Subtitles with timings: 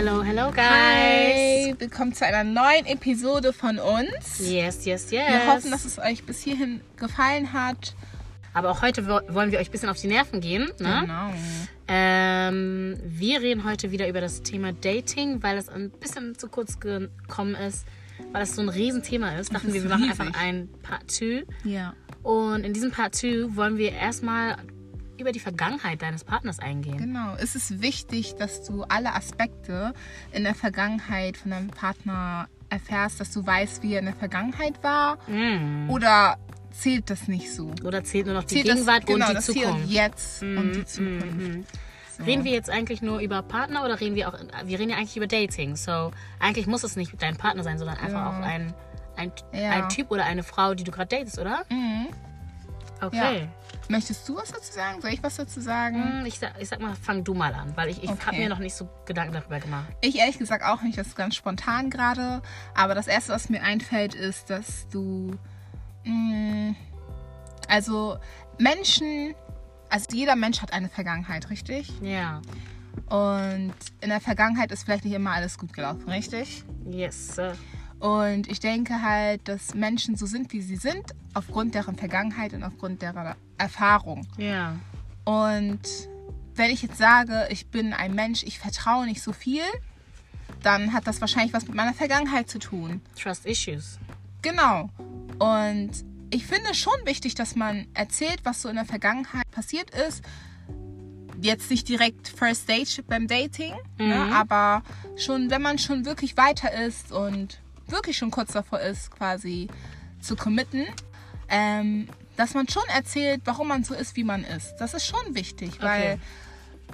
[0.00, 0.64] Hello, hello, guys.
[0.66, 4.38] Hi, willkommen zu einer neuen Episode von uns.
[4.38, 5.28] Yes, yes, yes.
[5.28, 7.94] Wir hoffen, dass es euch bis hierhin gefallen hat.
[8.54, 10.70] Aber auch heute wo- wollen wir euch ein bisschen auf die Nerven gehen.
[10.78, 11.00] Ne?
[11.02, 11.34] Genau.
[11.86, 16.80] Ähm, wir reden heute wieder über das Thema Dating, weil es ein bisschen zu kurz
[16.80, 17.84] gekommen ist,
[18.32, 19.52] weil es so ein Riesenthema ist.
[19.54, 20.18] Dachten ist wir, wir machen riesig.
[20.20, 21.44] einfach ein Part 2.
[21.64, 21.92] Ja.
[22.22, 24.56] Und in diesem Part 2 wollen wir erstmal
[25.20, 26.96] über die Vergangenheit deines Partners eingehen.
[26.98, 27.34] Genau.
[27.38, 29.92] Es ist wichtig, dass du alle Aspekte
[30.32, 34.82] in der Vergangenheit von deinem Partner erfährst, dass du weißt, wie er in der Vergangenheit
[34.82, 35.18] war.
[35.28, 35.90] Mm.
[35.90, 36.38] Oder
[36.72, 37.72] zählt das nicht so?
[37.84, 39.90] Oder zählt nur noch die Zählt das- Gegenwart genau, und die das Hier und Zukunft?
[39.92, 41.26] jetzt und die Mhm, Zukunft.
[41.36, 41.64] mhm.
[42.18, 42.24] So.
[42.24, 45.16] Reden wir jetzt eigentlich nur über Partner oder reden wir auch, wir reden ja eigentlich
[45.16, 45.74] über Dating.
[45.76, 48.28] So, eigentlich muss es nicht dein Partner sein, sondern einfach Ja.
[48.28, 48.72] auch ein,
[49.16, 49.70] ein, Ja.
[49.70, 51.64] ein Typ oder eine Frau, die du gerade datest, oder?
[51.70, 52.08] Mhm.
[53.02, 53.48] Okay.
[53.90, 55.00] Möchtest du was dazu sagen?
[55.00, 56.20] Soll ich was dazu sagen?
[56.20, 58.38] Hm, Ich, sag, ich sag mal, fang du mal an, weil ich, ich habe Okay.
[58.38, 59.88] mir noch nicht so Gedanken darüber gemacht.
[60.00, 62.40] Ich ehrlich gesagt auch nicht, das ist ganz spontan gerade.
[62.74, 65.32] Aber das Erste, was mir einfällt, ist, dass du.
[66.04, 66.74] Mh,
[67.68, 68.18] also
[68.58, 69.34] Menschen,
[69.88, 71.92] also jeder Mensch hat eine Vergangenheit, richtig?
[72.00, 72.40] Ja.
[73.08, 76.64] Und in der Vergangenheit ist vielleicht nicht immer alles gut gelaufen, richtig?
[76.88, 77.34] Yes.
[77.34, 77.54] Sir.
[78.00, 82.62] Und ich denke halt, dass Menschen so sind, wie sie sind, aufgrund deren Vergangenheit und
[82.64, 84.26] aufgrund deren Erfahrung.
[84.38, 84.76] Ja.
[85.24, 85.80] Und
[86.54, 89.62] wenn ich jetzt sage, ich bin ein Mensch, ich vertraue nicht so viel,
[90.62, 93.00] dann hat das wahrscheinlich was mit meiner Vergangenheit zu tun.
[93.20, 93.98] Trust issues.
[94.42, 94.88] Genau.
[95.38, 95.90] Und
[96.30, 100.22] ich finde schon wichtig, dass man erzählt, was so in der Vergangenheit passiert ist.
[101.42, 104.32] Jetzt nicht direkt First Date beim Dating, ne, Mhm.
[104.32, 104.82] aber
[105.16, 107.58] schon, wenn man schon wirklich weiter ist und
[107.90, 109.68] wirklich schon kurz davor ist, quasi
[110.20, 110.86] zu committen,
[111.48, 114.76] ähm, dass man schon erzählt, warum man so ist, wie man ist.
[114.78, 116.20] Das ist schon wichtig, weil Okay.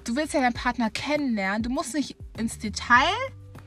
[0.04, 1.62] du willst ja deinen Partner kennenlernen.
[1.62, 3.14] Du musst nicht ins Detail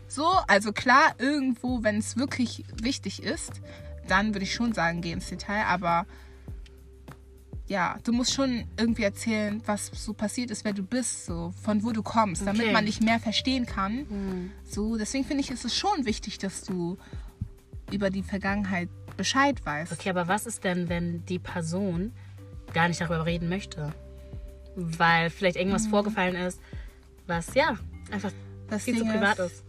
[0.08, 0.28] so.
[0.48, 3.62] Also klar, irgendwo, wenn es wirklich wichtig ist,
[4.08, 5.66] dann würde ich schon sagen, geh ins Detail.
[5.66, 6.06] Aber
[7.70, 11.84] ja, du musst schon irgendwie erzählen, was so passiert ist, wer du bist, so von
[11.84, 12.74] wo du kommst, damit Okay.
[12.74, 14.06] man dich mehr verstehen kann.
[14.10, 14.52] Hm.
[14.68, 16.98] So, deswegen finde ich, ist es schon wichtig, dass du
[17.92, 19.92] über die Vergangenheit Bescheid weißt.
[19.94, 22.12] Okay, aber was ist denn, wenn die Person
[22.74, 23.94] gar nicht darüber reden möchte?
[24.76, 25.90] Weil vielleicht irgendwas Mhm.
[25.92, 26.60] vorgefallen ist,
[27.28, 27.78] was ja
[28.12, 28.32] einfach
[28.70, 29.64] Das viel zu Ding privat ist- ist.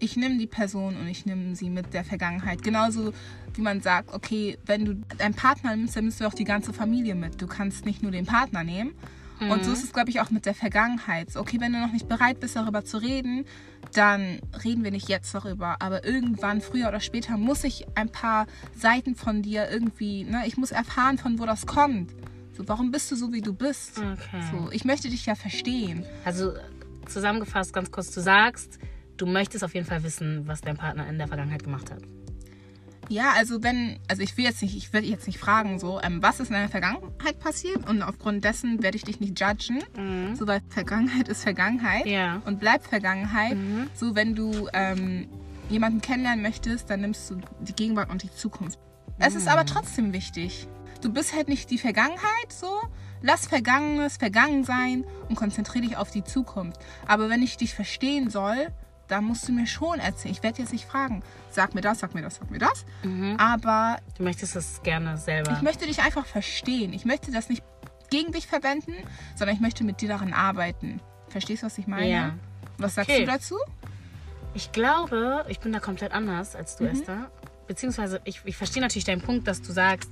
[0.00, 2.62] Ich nehme die Person und ich nehme sie mit der Vergangenheit.
[2.62, 3.12] Genauso
[3.54, 6.72] wie man sagt, okay, wenn du deinen Partner nimmst, dann nimmst du auch die ganze
[6.72, 7.40] Familie mit.
[7.40, 8.94] Du kannst nicht nur den Partner nehmen.
[9.40, 11.36] Und so ist es, glaube ich, auch mit der Vergangenheit.
[11.36, 13.44] Okay, wenn du noch nicht bereit bist, darüber zu reden,
[13.92, 15.76] dann reden wir nicht jetzt darüber.
[15.80, 18.46] Aber irgendwann, früher oder später, muss ich ein paar
[18.76, 22.12] Seiten von dir irgendwie, ne, ich muss erfahren, von wo das kommt.
[22.56, 23.98] So, warum bist du so, wie du bist?
[23.98, 24.42] Okay.
[24.50, 26.04] So, ich möchte dich ja verstehen.
[26.24, 26.52] Also
[27.06, 28.78] zusammengefasst, ganz kurz, du sagst,
[29.16, 32.02] du möchtest auf jeden Fall wissen, was dein Partner in der Vergangenheit gemacht hat.
[33.10, 36.22] Ja, also wenn, also ich will jetzt nicht, ich will jetzt nicht fragen, so, ähm,
[36.22, 39.82] was ist in deiner Vergangenheit passiert und aufgrund dessen werde ich dich nicht judgen.
[40.34, 42.10] So, weil Vergangenheit ist Vergangenheit Mhm.
[42.10, 42.42] Ja.
[42.46, 43.56] und bleibt Vergangenheit.
[43.58, 43.90] Mhm.
[43.94, 45.28] So, wenn du ähm,
[45.68, 48.78] jemanden kennenlernen möchtest, dann nimmst du die Gegenwart und die Zukunft.
[49.18, 49.48] Es ist Mhm.
[49.50, 50.66] aber trotzdem wichtig.
[51.02, 52.80] Du bist halt nicht die Vergangenheit, so.
[53.20, 56.80] Lass Vergangenes vergangen sein und konzentriere dich auf die Zukunft.
[57.06, 58.68] Aber wenn ich dich verstehen soll,
[59.08, 60.32] dann musst du mir schon erzählen.
[60.34, 62.84] Ich werde jetzt nicht fragen, sag mir das, sag mir das, sag mir das.
[63.02, 63.36] Mhm.
[63.38, 65.52] Aber Du möchtest es gerne selber.
[65.52, 66.92] ich möchte dich einfach verstehen.
[66.92, 67.62] Ich möchte das nicht
[68.10, 68.92] gegen dich verwenden,
[69.36, 71.00] sondern ich möchte mit dir daran arbeiten.
[71.28, 72.08] Verstehst du, was ich meine?
[72.10, 72.34] Ja.
[72.78, 73.24] Was sagst Okay.
[73.24, 73.56] du dazu?
[74.54, 76.84] Ich glaube, ich bin da komplett anders als Mhm.
[76.86, 77.30] du, Esther.
[77.66, 80.10] Beziehungsweise, ich, ich verstehe natürlich deinen Punkt, dass du sagst,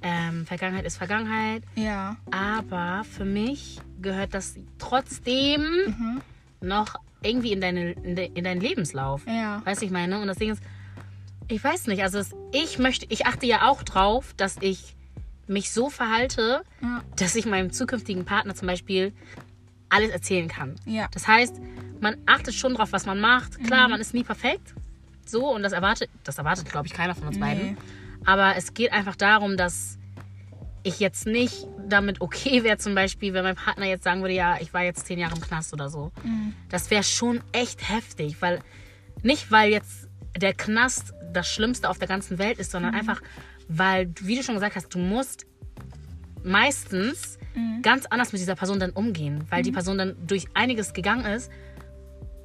[0.00, 1.64] ähm, Vergangenheit ist Vergangenheit.
[1.74, 2.16] Ja.
[2.30, 6.20] Aber für mich gehört das trotzdem Mhm.
[6.60, 9.22] noch irgendwie in, deine, in, de, in deinen Lebenslauf.
[9.26, 9.62] Ja.
[9.64, 10.20] Weißt du, ich meine?
[10.20, 10.62] Und das Ding ist,
[11.48, 14.94] ich weiß nicht, also es, ich möchte, ich achte ja auch drauf, dass ich
[15.46, 17.02] mich so verhalte, Ja.
[17.16, 19.12] dass ich meinem zukünftigen Partner zum Beispiel
[19.88, 20.74] alles erzählen kann.
[20.84, 21.08] Ja.
[21.12, 21.56] Das heißt,
[22.00, 23.58] man achtet schon drauf, was man macht.
[23.64, 23.92] Klar, Mhm.
[23.92, 24.74] man ist nie perfekt.
[25.24, 27.40] So, und das erwartet, das erwartet, glaube ich, keiner von uns Nee.
[27.42, 27.76] beiden.
[28.26, 29.97] Aber es geht einfach darum, dass
[30.82, 34.56] ich jetzt nicht damit okay wäre, zum Beispiel, wenn mein Partner jetzt sagen würde, ja,
[34.60, 36.12] ich war jetzt zehn Jahre im Knast oder so.
[36.22, 36.54] Mhm.
[36.70, 38.60] Das wäre schon echt heftig, weil
[39.22, 42.72] nicht, weil jetzt der Knast das Schlimmste auf der ganzen Welt ist, Mhm.
[42.72, 43.20] sondern einfach,
[43.68, 45.46] weil, wie du schon gesagt hast, du musst
[46.42, 47.38] meistens
[47.82, 51.50] ganz anders mit dieser Person dann umgehen, weil die Person dann durch einiges gegangen ist,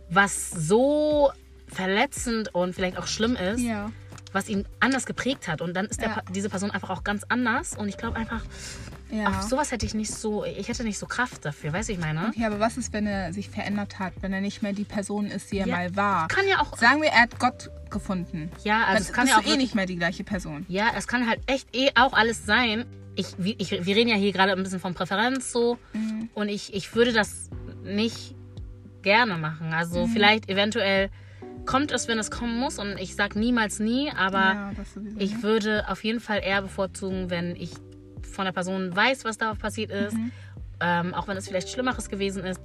[0.09, 1.31] was so
[1.67, 3.91] verletzend und vielleicht auch schlimm ist, Ja.
[4.33, 5.61] Was ihn anders geprägt hat.
[5.61, 6.21] Und dann ist der, Ja.
[6.33, 7.75] Diese Person einfach auch ganz anders.
[7.75, 8.41] Und ich glaube einfach,
[9.11, 9.27] Ja.
[9.29, 11.99] auf sowas hätte ich nicht so, ich hätte nicht so Kraft dafür, weißt du, ich
[11.99, 12.27] meine?
[12.29, 15.27] Okay, aber was ist, wenn er sich verändert hat, wenn er nicht mehr die Person
[15.27, 16.27] ist, die er Ja, mal war?
[16.27, 18.49] Kann ja auch, Sagen wir, er hat Gott gefunden.
[18.63, 20.65] ja, also Dann es kann ja auch eh nicht mehr die gleiche Person.
[20.67, 22.85] Ja, es kann halt echt eh auch alles sein.
[23.15, 25.77] Ich, ich, wir reden ja hier gerade ein bisschen von Präferenz so.
[25.93, 26.29] Mhm.
[26.33, 27.51] Und ich, ich würde das
[27.83, 28.33] nicht
[29.03, 29.67] gerne machen.
[29.67, 29.73] Mhm.
[29.73, 31.11] Also vielleicht eventuell
[31.65, 32.79] kommt es, wenn es kommen muss.
[32.79, 34.71] Und ich sag niemals nie, aber ja,
[35.17, 37.71] ich würde auf jeden Fall eher bevorzugen, wenn ich
[38.21, 40.13] von der Person weiß, was da passiert ist.
[40.13, 40.31] Mhm.
[40.79, 42.61] Ähm, auch wenn es vielleicht Schlimmeres gewesen ist.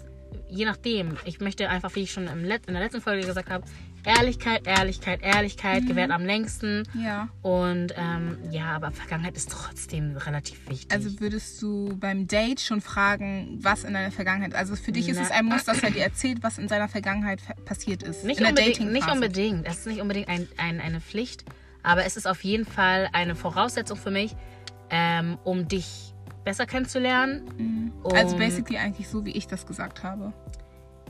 [0.50, 1.16] Je nachdem.
[1.24, 3.64] Ich möchte einfach, wie ich schon in der letzten Folge gesagt habe,
[4.04, 5.88] Ehrlichkeit, Ehrlichkeit, Ehrlichkeit Mhm.
[5.88, 6.84] gewährt am längsten.
[6.94, 7.28] ja.
[7.42, 10.90] Und ähm, ja, aber Vergangenheit ist trotzdem relativ wichtig.
[10.90, 15.16] Also würdest du beim Date schon fragen, was in deiner Vergangenheit, also für dich ist
[15.16, 15.22] Na.
[15.24, 18.24] es ein Muss, dass er dir erzählt, was in seiner Vergangenheit passiert ist.
[18.24, 19.66] nicht in der unbedingt, Dating nicht unbedingt.
[19.66, 21.44] Es ist nicht unbedingt ein, ein, eine Pflicht,
[21.82, 24.34] aber es ist auf jeden Fall eine Voraussetzung für mich,
[24.90, 26.14] ähm, um dich
[26.48, 27.92] besser kennenzulernen.
[28.14, 30.32] Also Um- basically eigentlich so, wie ich das gesagt habe.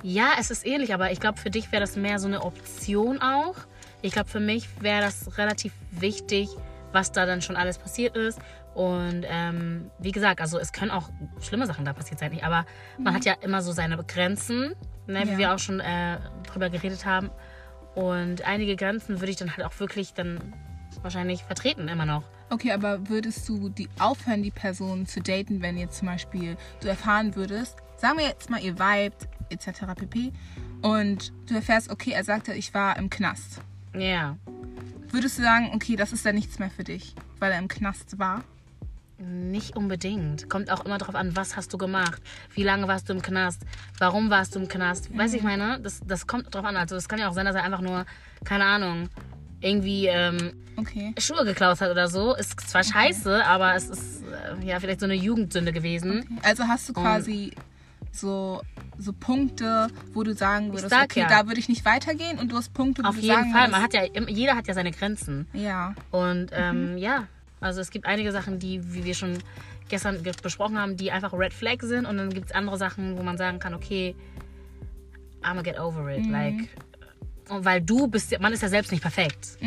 [0.03, 3.21] Ja, es ist ähnlich, aber ich glaube, für dich wäre das mehr so eine Option
[3.23, 3.55] auch.
[4.03, 6.49] Ich glaube, für mich wäre das relativ wichtig,
[6.93, 8.41] was da dann schon alles passiert ist.
[8.75, 11.09] Und ähm, wie gesagt, also es können auch
[11.41, 12.65] schlimme Sachen da passiert sein, aber
[12.99, 14.75] man hat ja immer so seine Grenzen,
[15.07, 15.39] ne, wie Ja.
[15.39, 16.19] wir auch schon äh,
[16.53, 17.31] drüber geredet haben.
[17.95, 20.39] Und einige Grenzen würde ich dann halt auch wirklich dann
[21.03, 22.23] wahrscheinlich vertreten immer noch.
[22.51, 26.89] Okay, aber würdest du die aufhören, die Person zu daten, wenn jetzt zum Beispiel du
[26.89, 29.95] erfahren würdest, sagen wir jetzt mal, ihr vibet, etc.
[29.95, 30.33] pp.
[30.81, 33.61] Und du erfährst, okay, er sagte, ich war im Knast.
[33.95, 34.37] Ja.
[35.11, 38.19] Würdest du sagen, okay, das ist dann nichts mehr für dich, weil er im Knast
[38.19, 38.45] war?
[39.19, 40.49] Nicht unbedingt.
[40.49, 42.23] Kommt auch immer darauf an, was hast du gemacht?
[42.55, 43.63] Wie lange warst du im Knast?
[43.99, 45.17] Warum warst du im Knast?
[45.17, 45.81] Weiß ich meine?
[45.81, 46.77] Das, das kommt drauf an.
[46.77, 48.07] Also es kann ja auch sein, dass er einfach nur,
[48.45, 49.09] keine Ahnung,
[49.61, 51.13] irgendwie ähm, Okay.
[51.19, 52.37] Schuhe geklaut hat oder so.
[52.37, 56.39] Ist zwar scheiße, aber es ist äh, ja vielleicht so eine Jugendsünde gewesen.
[56.45, 57.53] Also hast du quasi
[58.13, 58.63] so,
[58.97, 61.29] so Punkte, wo du sagen würdest, okay, ja.
[61.29, 63.69] da würde ich nicht weitergehen und du hast Punkte, wo Auf du jeden sagen Fall.
[63.71, 65.49] Man hat ja, jeder hat ja seine Grenzen.
[65.53, 67.27] ja, Und ähm, ja,
[67.61, 69.39] also es gibt einige Sachen, die, wie wir schon
[69.89, 72.07] gestern ge- besprochen haben, die einfach Red Flag sind.
[72.07, 74.15] Und dann gibt es andere Sachen, wo man sagen kann, okay,
[75.43, 76.25] I'ma get over it.
[76.27, 76.69] Like,
[77.51, 79.59] und weil du bist, man ist ja selbst nicht perfekt.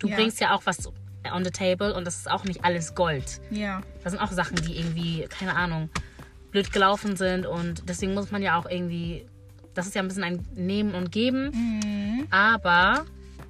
[0.00, 0.16] Du Ja.
[0.16, 0.90] bringst ja auch was
[1.32, 3.40] on the table und das ist auch nicht alles Gold.
[3.50, 5.90] ja, Das sind auch Sachen, die irgendwie, keine Ahnung,
[6.50, 7.44] blöd gelaufen sind.
[7.46, 9.26] Und deswegen muss man ja auch irgendwie,
[9.74, 12.26] das ist ja ein bisschen ein Nehmen und Geben.
[12.30, 13.04] Aber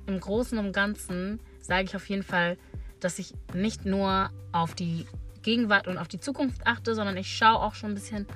[0.06, 2.58] im Großen und Ganzen sage ich auf jeden Fall,
[2.98, 5.06] dass ich nicht nur auf die
[5.42, 8.26] Gegenwart und auf die Zukunft achte, sondern ich schaue auch schon ein bisschen,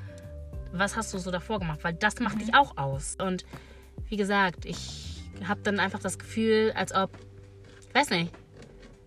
[0.72, 3.16] was hast du so davor gemacht, weil das macht dich auch aus.
[3.20, 3.44] Und
[4.08, 5.13] wie gesagt, ich
[5.46, 7.10] habe dann einfach das Gefühl, als ob,
[7.88, 8.32] ich weiß nicht,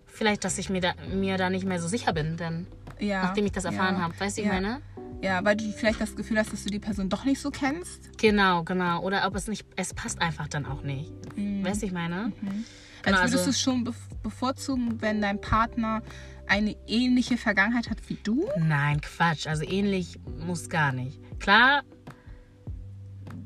[0.06, 2.66] vielleicht, dass ich mir da, mir da nicht mehr so sicher bin, denn
[2.98, 3.22] ja.
[3.22, 4.14] nachdem ich das erfahren ja, habe.
[4.18, 4.54] Weißt du, ich ja.
[4.54, 4.82] meine?
[5.20, 8.18] Ja, weil du vielleicht das Gefühl hast, dass du die Person doch nicht so kennst.
[8.18, 9.02] Genau, genau.
[9.02, 11.12] Oder ob es nicht, es passt einfach dann auch nicht.
[11.36, 12.32] Weißt du, ich meine?
[12.40, 16.02] Genau, also würdest also, du es schon bevorzugen, wenn dein Partner
[16.46, 18.48] eine ähnliche Vergangenheit hat wie du?
[18.58, 19.46] nein, Quatsch.
[19.46, 21.20] Also ähnlich muss gar nicht.
[21.40, 21.82] Klar,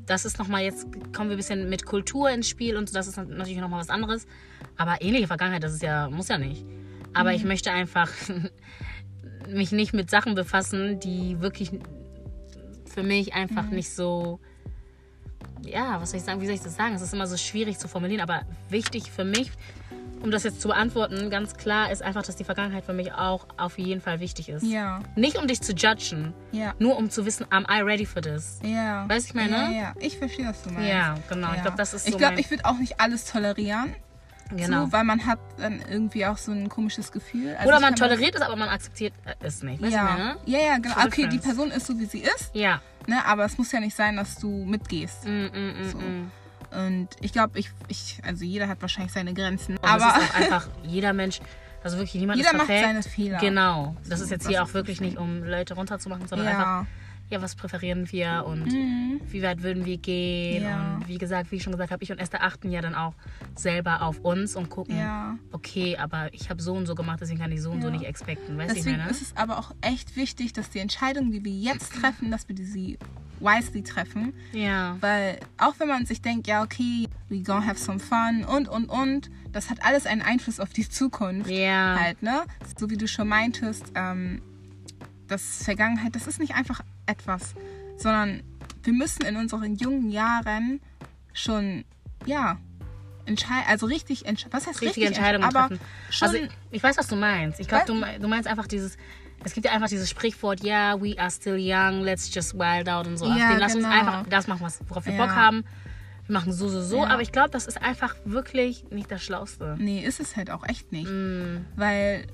[0.06, 3.06] das ist nochmal jetzt, kommen wir ein bisschen mit Kultur ins Spiel und so, das
[3.06, 4.26] ist natürlich nochmal was anderes.
[4.76, 6.64] Aber ähnliche Vergangenheit, das ist ja, muss ja nicht.
[7.14, 8.10] Aber ich möchte einfach
[9.48, 11.72] mich nicht mit Sachen befassen, die wirklich
[12.86, 14.40] für mich einfach nicht so.
[15.64, 16.40] Ja, was soll ich sagen?
[16.40, 16.94] Wie soll ich das sagen?
[16.94, 19.50] Es ist immer so schwierig zu formulieren, aber wichtig für mich,
[20.22, 23.46] um das jetzt zu beantworten, ganz klar ist einfach, dass die Vergangenheit für mich auch
[23.56, 24.62] auf jeden Fall wichtig ist.
[24.64, 28.22] Ja, Nicht um dich zu judgen, ja, nur um zu wissen, am I ready for
[28.22, 28.58] this?
[28.62, 29.08] ja.
[29.08, 29.74] Weißt du, ich meine?
[29.74, 29.94] Ja, ja.
[29.98, 30.88] Ich verstehe, was du meinst.
[30.88, 31.50] Ja, genau.
[31.50, 31.62] Ich Ja.
[31.62, 33.94] glaube, das ist Ich so glaube, mein, ich würde auch nicht alles tolerieren.
[34.54, 34.86] genau.
[34.86, 37.54] So, weil man hat dann irgendwie auch so ein komisches Gefühl.
[37.56, 39.80] Also Oder ich man toleriert es, aber man akzeptiert es nicht.
[39.82, 40.04] Weißt du, ja.
[40.04, 40.36] meine?
[40.46, 40.94] ja, ja, genau.
[41.06, 41.38] Okay, die.
[41.38, 42.80] Person ist so, wie sie ist, Ja.
[43.06, 43.24] ne?
[43.26, 45.24] aber es muss ja nicht sein, dass du mitgehst.
[45.26, 45.48] Mm, mm,
[45.80, 45.98] mm, So.
[45.98, 46.30] mm.
[46.72, 49.76] Und ich glaube, ich, ich, also jeder hat wahrscheinlich seine Grenzen.
[49.76, 51.40] Und aber das ist auch einfach, jeder Mensch,
[51.84, 52.86] also wirklich niemand jeder ist macht perfekt.
[52.86, 53.38] seine Fehler.
[53.38, 53.96] Genau.
[54.08, 56.86] Das ist jetzt hier auch wirklich nicht, um Leute runterzumachen, sondern einfach, Ja,
[57.30, 58.66] ja, was präferieren wir und
[59.30, 60.62] wie weit würden wir gehen?
[60.64, 60.68] Mhm.
[60.68, 60.94] Ja.
[60.96, 63.14] Und wie gesagt, wie ich schon gesagt habe, ich und Esther achten ja dann auch
[63.54, 65.38] selber auf uns und gucken, ja.
[65.50, 67.94] okay, aber ich habe so und so gemacht, deswegen kann ich so und so Ja.
[67.94, 68.58] nicht expecten.
[68.58, 69.10] Weißt du, ich Deswegen meine?
[69.10, 72.54] ist es aber auch echt wichtig, dass die Entscheidungen, die wir jetzt treffen, dass wir
[72.54, 72.98] die sie
[73.42, 74.32] wisely treffen.
[74.52, 74.96] Ja.
[75.00, 78.86] Weil auch wenn man sich denkt, ja, okay, we gonna have some fun und, und,
[78.86, 81.50] und, das hat alles einen Einfluss auf die Zukunft.
[81.50, 81.96] Ja.
[81.98, 82.44] Halt, ne?
[82.78, 84.40] So wie du schon meintest, ähm,
[85.28, 87.54] das Vergangenheit, das ist nicht einfach etwas,
[87.96, 88.42] sondern
[88.82, 90.80] wir müssen in unseren jungen Jahren
[91.32, 91.84] schon,
[92.26, 92.58] ja,
[93.24, 95.84] entscheiden, also richtig, was heißt richtige richtig Entscheidungen entsch- aber treffen.
[96.10, 97.60] Schon, also ich weiß, was du meinst.
[97.60, 98.96] Ich glaube, du meinst einfach dieses,
[99.44, 103.06] Es gibt ja einfach dieses Sprichwort, ja, we are still young, let's just wild out
[103.06, 103.26] und so.
[103.26, 103.96] Ja, Deswegen lass uns genau.
[103.96, 105.26] einfach das machen, was, worauf wir Ja.
[105.26, 105.64] Bock haben.
[106.26, 106.98] Wir machen so, so, so.
[106.98, 107.08] Ja.
[107.08, 109.76] Aber ich glaube, das ist einfach wirklich nicht das Schlauste.
[109.78, 111.10] Nee, ist es halt auch echt nicht.
[111.10, 111.64] Mm.
[111.74, 112.26] Weil,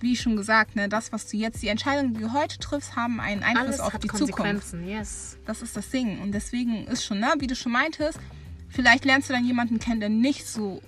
[0.00, 3.20] wie schon gesagt, ne, das, was du jetzt, die Entscheidungen, die du heute triffst, haben
[3.20, 4.36] einen Einfluss Alles auf hat die Zukunft.
[4.36, 5.38] Konsequenzen, yes.
[5.44, 6.20] Das ist das Ding.
[6.22, 8.18] Und deswegen ist schon, ne, wie du schon meintest,
[8.68, 10.80] vielleicht lernst du dann jemanden kennen, der nicht so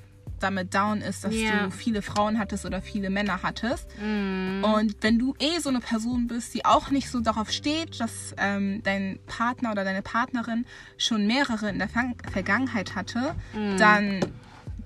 [0.42, 1.66] damit down ist, dass Ja.
[1.66, 3.88] du viele Frauen hattest oder viele Männer hattest.
[3.98, 4.62] Mm.
[4.64, 8.34] Und wenn du eh so eine Person bist, die auch nicht so darauf steht, dass
[8.38, 10.64] ähm, dein Partner oder deine Partnerin
[10.96, 13.34] schon mehrere in der Fang Vergangenheit hatte,
[13.78, 14.20] dann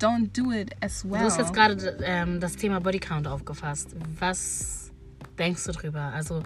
[0.00, 1.18] don't do it as well.
[1.20, 3.94] Du hast jetzt gerade ähm, das Thema Bodycount aufgefasst.
[4.18, 4.90] Was
[5.38, 6.12] denkst du drüber?
[6.14, 6.42] Also,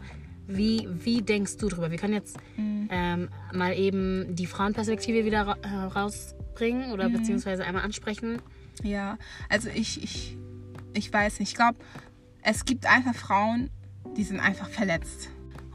[0.49, 1.91] wie, wie denkst du drüber?
[1.91, 2.89] Wir können jetzt Mhm.
[2.91, 7.15] ähm, mal eben die Frauenperspektive wieder ra äh, rausbringen oder Mhm.
[7.15, 8.41] beziehungsweise einmal ansprechen.
[8.83, 9.19] Ja,
[9.49, 10.37] also ich, ich,
[10.93, 11.51] ich weiß nicht.
[11.51, 11.79] Ich glaube,
[12.43, 13.71] es gibt einfach Frauen,
[14.17, 15.29] die sind einfach verletzt.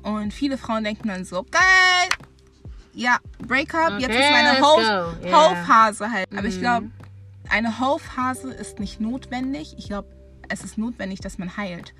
[0.04, 2.10] Und viele Frauen denken dann so, geil,
[2.94, 5.14] ja, Breakup, jetzt Okay, ist meine Ho-.
[5.32, 6.28] Ho-Phase halt.
[6.36, 6.90] Aber ich glaube,
[7.50, 9.76] eine Ho-Phase ist nicht notwendig.
[9.78, 10.10] Ich glaube,
[10.52, 11.94] es ist notwendig, dass man heilt.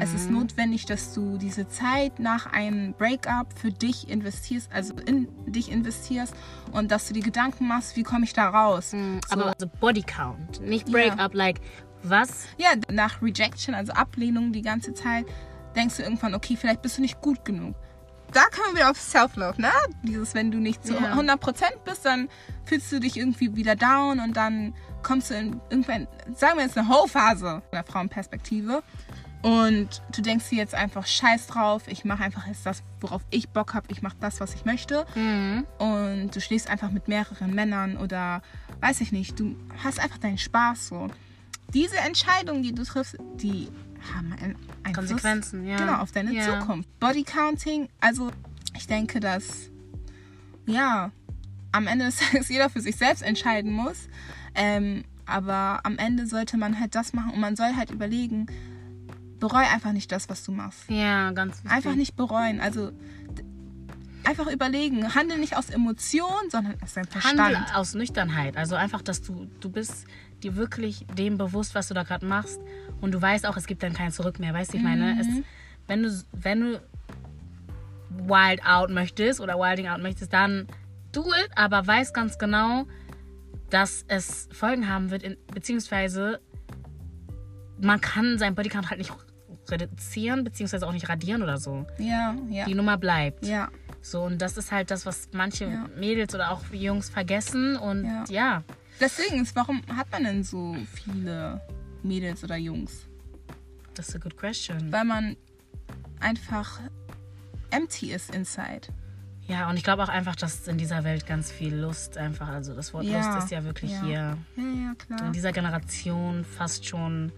[0.00, 5.28] Es ist notwendig, dass du diese Zeit nach einem Breakup für dich investierst, also in
[5.46, 6.34] dich investierst
[6.72, 8.92] und dass du dir Gedanken machst, wie komme ich da raus.
[9.28, 11.60] Aber also Bodycount, nicht Breakup, like
[12.02, 12.48] was?
[12.58, 15.26] ja, nach Rejection, also Ablehnung die ganze Zeit,
[15.76, 17.76] denkst du irgendwann, okay, vielleicht bist du nicht gut genug.
[18.32, 19.70] Da kommen wir wieder auf Self-Love, ne?
[20.02, 21.14] Dieses, wenn du nicht zu Ja.
[21.14, 22.28] 100% bist, dann
[22.64, 26.76] fühlst du dich irgendwie wieder down und dann kommst du in irgendwann, sagen wir jetzt
[26.78, 28.82] eine Ho-Phase der Frauenperspektive
[29.42, 33.48] und du denkst dir jetzt einfach scheiß drauf, ich mache einfach jetzt das, worauf ich
[33.48, 35.66] Bock habe, ich mache das, was ich möchte Mhm.
[35.78, 38.42] und du schläfst einfach mit mehreren Männern oder
[38.80, 41.08] weiß ich nicht, du hast einfach deinen Spaß so.
[41.72, 43.68] Diese Entscheidungen, die du triffst, die
[44.14, 45.76] haben einen Einfluss Konsequenzen, ja.
[45.76, 46.58] genau, auf deine Ja.
[46.60, 46.88] Zukunft.
[47.00, 48.30] Bodycounting, also
[48.76, 49.70] ich denke, dass
[50.66, 51.10] ja,
[51.72, 54.08] am Ende des Tages jeder für sich selbst entscheiden muss.
[54.54, 58.46] Ähm, aber am Ende sollte man halt das machen und man soll halt überlegen,
[59.38, 60.90] bereu einfach nicht das, was du machst.
[60.90, 61.70] Ja, ganz wichtig.
[61.72, 62.60] Einfach nicht bereuen.
[62.60, 62.92] Also
[64.24, 65.14] einfach überlegen.
[65.14, 67.40] Handel nicht aus Emotionen, sondern aus deinem Verstand.
[67.40, 68.56] Handel aus Nüchternheit.
[68.56, 70.06] Also einfach, dass du, du bist
[70.42, 72.60] dir wirklich dem bewusst, was du da gerade machst.
[73.00, 74.52] Und du weißt auch, es gibt dann kein Zurück mehr.
[74.52, 75.26] Weißt du, ich meine, es,
[75.86, 76.82] wenn, du, wenn du
[78.10, 80.66] wild out möchtest oder wilding out möchtest, dann
[81.12, 82.86] do it, aber weiß ganz genau,
[83.70, 86.40] dass es Folgen haben wird, in, beziehungsweise
[87.80, 89.12] man kann seinen Bodycount halt nicht
[89.70, 91.86] reduzieren, beziehungsweise auch nicht radieren oder so.
[91.98, 92.64] Ja, ja.
[92.64, 93.46] Die Nummer bleibt.
[93.46, 93.68] Ja,
[94.02, 95.86] So, und das ist halt das, was manche Ja.
[95.96, 97.76] Mädels oder auch Jungs vergessen.
[97.76, 98.24] Und Ja.
[98.28, 98.62] ja,
[99.00, 101.60] deswegen ist, warum hat man denn so viele
[102.02, 103.06] Mädels oder Jungs?
[103.94, 104.90] das ist a good question.
[104.90, 105.36] Weil man
[106.20, 106.80] einfach
[107.70, 108.88] empty ist inside.
[109.50, 112.74] Ja, und ich glaube auch einfach, dass in dieser Welt ganz viel Lust einfach, also
[112.74, 114.02] das Wort Ja, Lust ist ja wirklich ja.
[114.02, 117.32] hier Ja, in dieser Generation fast schon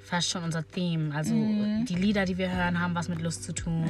[0.00, 1.14] fast schon unser Theme.
[1.14, 1.86] Also Mhm.
[1.86, 3.86] die Lieder, die wir hören, haben was mit Lust zu tun.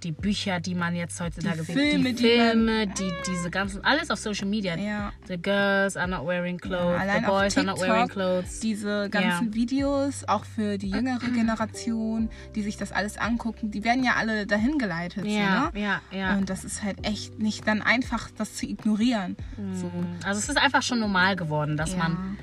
[0.00, 0.10] Ja.
[0.10, 4.18] Die Bücher, die man jetzt heutzutage sieht, Filme, die Filme, die, diese ganzen, alles auf
[4.18, 4.76] Social Media.
[4.76, 5.12] Ja.
[5.28, 8.60] The girls are not wearing clothes, the Allein auf boys are not wearing TikTok, clothes.
[8.60, 9.54] diese ganzen Ja.
[9.54, 14.46] Videos, auch für die jüngere Generation, die sich das alles angucken, die werden ja alle
[14.46, 15.24] dahin geleitet.
[15.26, 15.84] Ja, so, ne?
[15.84, 16.36] ja, ja.
[16.36, 19.36] Und das ist halt echt nicht dann einfach, das zu ignorieren.
[19.74, 19.90] So.
[20.24, 21.98] Also es ist einfach schon normal geworden, dass Ja.
[21.98, 22.38] man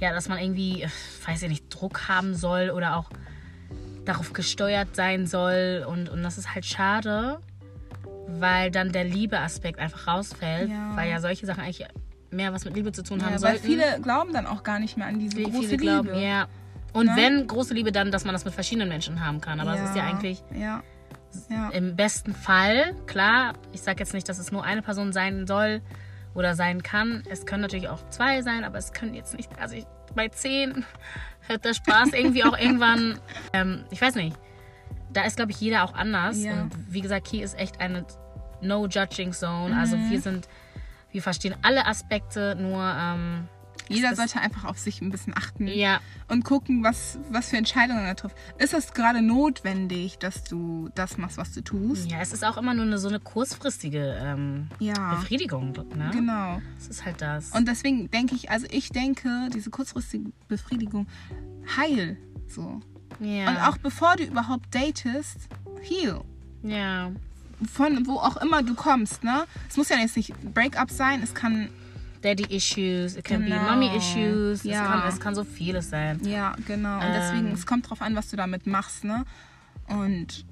[0.00, 0.88] ja, dass man irgendwie, äh,
[1.26, 3.08] weiß ich nicht, Druck haben soll oder auch
[4.04, 7.40] darauf gesteuert sein soll und, und das ist halt schade,
[8.28, 10.96] weil dann der Liebeaspekt einfach rausfällt, Ja.
[10.96, 11.86] weil ja solche Sachen eigentlich
[12.30, 13.66] mehr was mit Liebe zu tun haben Ja, weil sollten.
[13.66, 16.20] viele glauben dann auch gar nicht mehr an diese Wie- große viele glauben, Liebe.
[16.22, 16.46] ja.
[16.92, 17.12] Und Ne?
[17.16, 19.60] wenn große Liebe, dann, dass man das mit verschiedenen Menschen haben kann.
[19.60, 20.82] Aber es ist ja eigentlich Ja.
[21.48, 21.70] Ja.
[21.70, 25.80] im besten Fall, klar, ich sage jetzt nicht, dass es nur eine Person sein soll
[26.34, 27.22] oder sein kann.
[27.30, 30.84] Es können natürlich auch zwei sein, aber es können jetzt nicht, also ich, bei zehn
[31.48, 33.18] hört der Spaß irgendwie auch irgendwann,
[33.52, 34.36] ähm, ich weiß nicht,
[35.12, 36.42] da ist, glaube ich, jeder auch anders.
[36.42, 36.52] Ja.
[36.62, 38.04] Und wie gesagt, hier ist echt eine
[38.60, 39.76] No-Judging-Zone.
[39.76, 40.10] Also Mhm.
[40.10, 40.48] wir sind,
[41.10, 43.48] wir verstehen alle Aspekte, nur, ähm,
[43.94, 48.04] Jeder sollte einfach auf sich ein bisschen achten ja, und gucken, was, was für Entscheidungen
[48.04, 48.36] er trifft.
[48.58, 52.10] Ist es gerade notwendig, dass du das machst, was du tust?
[52.10, 55.14] ja, es ist auch immer nur eine, so eine kurzfristige ähm, Ja.
[55.14, 55.72] Befriedigung.
[55.96, 56.10] Ne?
[56.12, 56.60] Genau.
[56.78, 57.50] Das ist halt das.
[57.50, 61.06] Und deswegen denke ich, also ich denke, diese kurzfristige Befriedigung
[61.76, 62.16] heil
[62.48, 62.80] so.
[63.20, 63.48] ja.
[63.50, 65.48] Und auch bevor du überhaupt datest,
[65.82, 66.20] heal.
[66.62, 67.10] ja.
[67.72, 69.44] Von wo auch immer du kommst, ne?
[69.68, 71.68] Es muss ja jetzt nicht Breakup sein, es kann,
[72.22, 73.56] Daddy Issues, it can Genau.
[73.56, 74.82] be Mommy Issues, Ja.
[74.84, 76.20] es, kann, es kann so vieles sein.
[76.24, 76.96] ja, genau.
[76.98, 77.12] Und Ähm.
[77.14, 79.24] deswegen, es kommt drauf an, was du damit machst, ne?
[79.88, 80.44] Und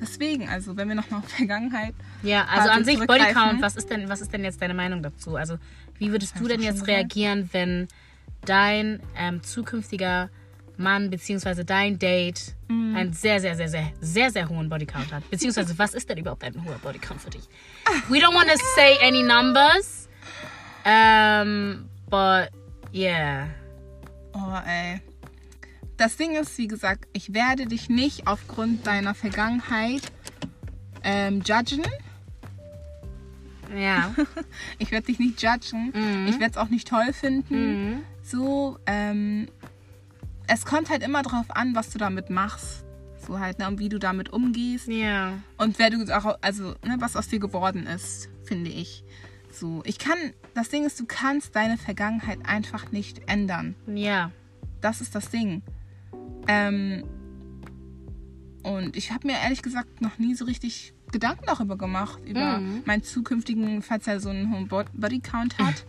[0.00, 1.94] deswegen, also wenn wir nochmal auf Vergangenheit.
[2.22, 2.98] Ja, also an sich.
[2.98, 5.36] Bodycount, was ist denn, was ist denn jetzt deine Meinung dazu?
[5.36, 5.56] Also
[5.98, 6.88] wie würdest du denn jetzt gesagt.
[6.88, 7.88] reagieren, wenn
[8.44, 10.28] dein ähm, zukünftiger
[10.76, 12.96] Mann beziehungsweise dein Date Mhm.
[12.96, 15.28] einen sehr, sehr, sehr, sehr, sehr, sehr hohen Bodycount hat?
[15.30, 17.44] Beziehungsweise was ist denn überhaupt ein hoher Bodycount für dich?
[18.08, 19.93] We don't want to say any numbers,
[20.84, 22.50] um, but
[22.92, 23.46] yeah.
[24.34, 25.00] Oh, ey.
[25.96, 30.02] Das Ding ist, wie gesagt, ich werde dich nicht aufgrund deiner Vergangenheit
[31.02, 31.84] ähm, judgen.
[33.74, 34.14] Ja.
[34.78, 35.92] Ich werde dich nicht judgen.
[35.94, 36.26] Mhm.
[36.26, 37.90] Ich werde es auch nicht toll finden.
[37.90, 38.02] Mhm.
[38.22, 39.48] So, ähm,
[40.46, 42.84] es kommt halt immer drauf an, was du damit machst.
[43.26, 44.88] So halt, ne, und wie du damit umgehst.
[44.88, 45.34] Ja.
[45.56, 49.04] Und wer du auch, also, ne, was aus dir geworden ist, finde ich.
[49.54, 50.18] So, ich kann,
[50.54, 53.74] das Ding ist, du kannst deine Vergangenheit einfach nicht ändern.
[53.86, 54.30] Ja.
[54.80, 55.62] Das ist das Ding.
[56.48, 57.04] Ähm,
[58.62, 62.82] und ich habe mir ehrlich gesagt noch nie so richtig Gedanken darüber gemacht, über Mhm.
[62.86, 65.84] meinen zukünftigen, falls er so einen hohen Bo- Bodycount hat.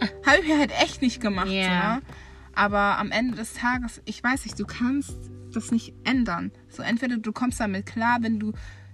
[0.26, 1.48] habe ich mir halt echt nicht gemacht.
[1.48, 1.62] Ja.
[1.62, 2.00] Ja.
[2.54, 5.14] Aber am Ende des Tages, ich weiß nicht, du kannst
[5.52, 6.52] das nicht ändern.
[6.68, 8.52] So entweder du kommst damit klar, wenn du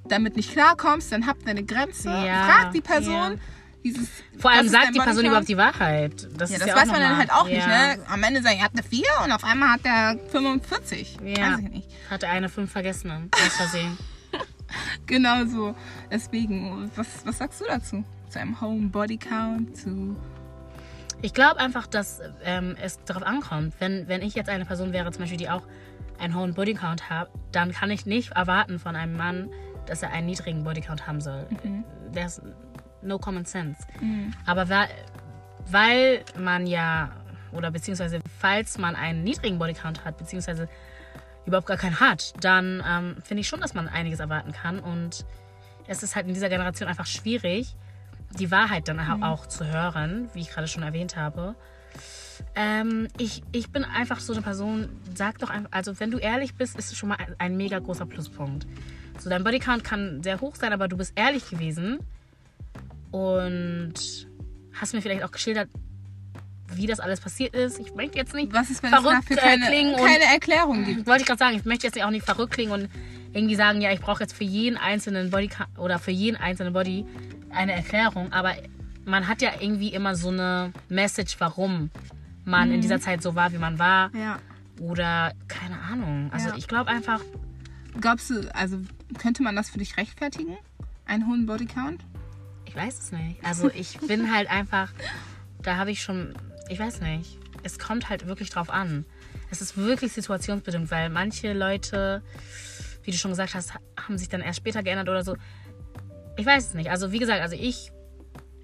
[0.08, 2.08] damit nicht klarkommst, dann habt eine Grenze.
[2.10, 3.32] Ja, Frag die Person.
[3.32, 3.38] ja.
[3.84, 6.26] Dieses, Vor allem sagt die Person überhaupt die Wahrheit.
[6.36, 7.54] Das Ja, ist das ja weiß man dann halt auch ja.
[7.54, 7.98] nicht, ne?
[8.08, 11.18] Am Ende sagt er, er hat eine 4 und auf einmal hat er 45.
[11.24, 11.52] Ja.
[11.52, 11.88] Weiß ich nicht.
[12.10, 13.96] Hatte eine 5 vergessen, aus Versehen.
[15.06, 15.76] Genau so.
[16.10, 18.04] Deswegen, was, was sagst du dazu?
[18.28, 20.16] Zu einem Home Body Count, zu.
[21.22, 23.74] Ich glaube einfach, dass ähm, es darauf ankommt.
[23.78, 25.62] Wenn, wenn ich jetzt eine Person wäre, zum Beispiel, die auch
[26.18, 29.50] einen hohen Bodycount hat, dann kann ich nicht erwarten von einem Mann,
[29.86, 31.46] dass er einen niedrigen Bodycount haben soll.
[32.12, 32.40] There's
[33.06, 33.80] no common sense.
[34.44, 34.88] Aber weil,
[35.70, 37.10] weil man ja,
[37.52, 40.68] oder beziehungsweise falls man einen niedrigen Bodycount hat, beziehungsweise
[41.46, 44.78] überhaupt gar keinen hat, dann ähm, finde ich schon, dass man einiges erwarten kann.
[44.80, 45.24] Und
[45.86, 47.74] es ist halt in dieser Generation einfach schwierig,
[48.38, 49.22] die Wahrheit dann Mhm.
[49.22, 51.54] auch zu hören, wie ich gerade schon erwähnt habe.
[52.54, 56.54] Ähm, ich, ich bin einfach so eine Person, sag doch einfach, also wenn du ehrlich
[56.56, 58.66] bist, ist es schon mal ein, ein mega großer Pluspunkt.
[59.18, 62.00] So, dein Bodycount kann sehr hoch sein, aber du bist ehrlich gewesen
[63.10, 63.94] und
[64.74, 65.68] hast mir vielleicht auch geschildert,
[66.74, 67.78] wie das alles passiert ist.
[67.78, 70.24] Ich möchte jetzt nicht Was ist, wenn es verrückt dafür äh, keine, klingen und keine
[70.24, 71.06] Erklärung gibt?
[71.06, 72.88] wollte ich gerade sagen, ich möchte jetzt auch nicht verrückt klingen und
[73.32, 77.06] irgendwie sagen, ja, ich brauche jetzt für jeden einzelnen Body oder für jeden einzelnen Body
[77.50, 78.54] eine Erklärung, aber
[79.04, 81.90] man hat ja irgendwie immer so eine Message, warum
[82.44, 84.38] man in dieser Zeit so war, wie man war Ja.
[84.80, 86.30] oder keine Ahnung.
[86.32, 86.56] Also Ja.
[86.56, 87.20] ich glaube einfach,
[87.98, 88.78] Glaubst du, also
[89.18, 90.56] könnte man das für dich rechtfertigen?
[91.06, 92.02] Einen hohen Body Count?
[92.02, 92.15] ich
[92.76, 93.44] weiß es nicht.
[93.44, 94.92] Also ich bin halt einfach,
[95.62, 96.34] da habe ich schon,
[96.68, 97.38] ich weiß nicht.
[97.62, 99.04] Es kommt halt wirklich drauf an.
[99.50, 102.22] Es ist wirklich situationsbedingt, weil manche Leute,
[103.02, 105.36] wie du schon gesagt hast, haben sich dann erst später geändert oder so.
[106.36, 106.90] Ich weiß es nicht.
[106.90, 107.90] Also wie gesagt, also ich,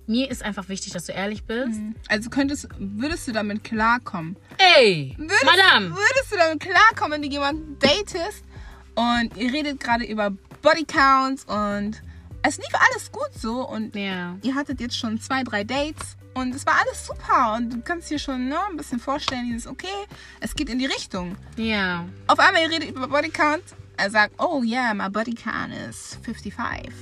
[0.06, 1.80] mir ist einfach wichtig, dass du ehrlich bist.
[2.08, 4.36] Also könntest, würdest du damit klarkommen?
[4.76, 5.90] Ey, Würdest, Madame!
[5.90, 8.44] Würdest du damit klarkommen, wenn du jemanden datest
[8.94, 12.02] und ihr redet gerade über Body Counts und
[12.42, 14.36] es lief alles gut so und Ja.
[14.42, 18.10] ihr hattet jetzt schon zwei, drei Dates und es war alles super und du kannst
[18.10, 19.86] dir schon ne, ein bisschen vorstellen, dieses, okay,
[20.40, 21.36] es geht in die Richtung.
[21.56, 22.04] Ja.
[22.26, 23.62] Auf einmal ihr redet über Body Count,
[23.96, 26.92] er sagt, oh yeah, my Body Count is 55.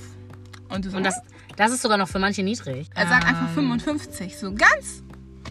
[0.69, 1.15] Und du so, Und das,
[1.55, 2.89] das ist sogar noch für manche niedrig.
[2.95, 5.03] er sagt einfach Ähm, 55, so ganz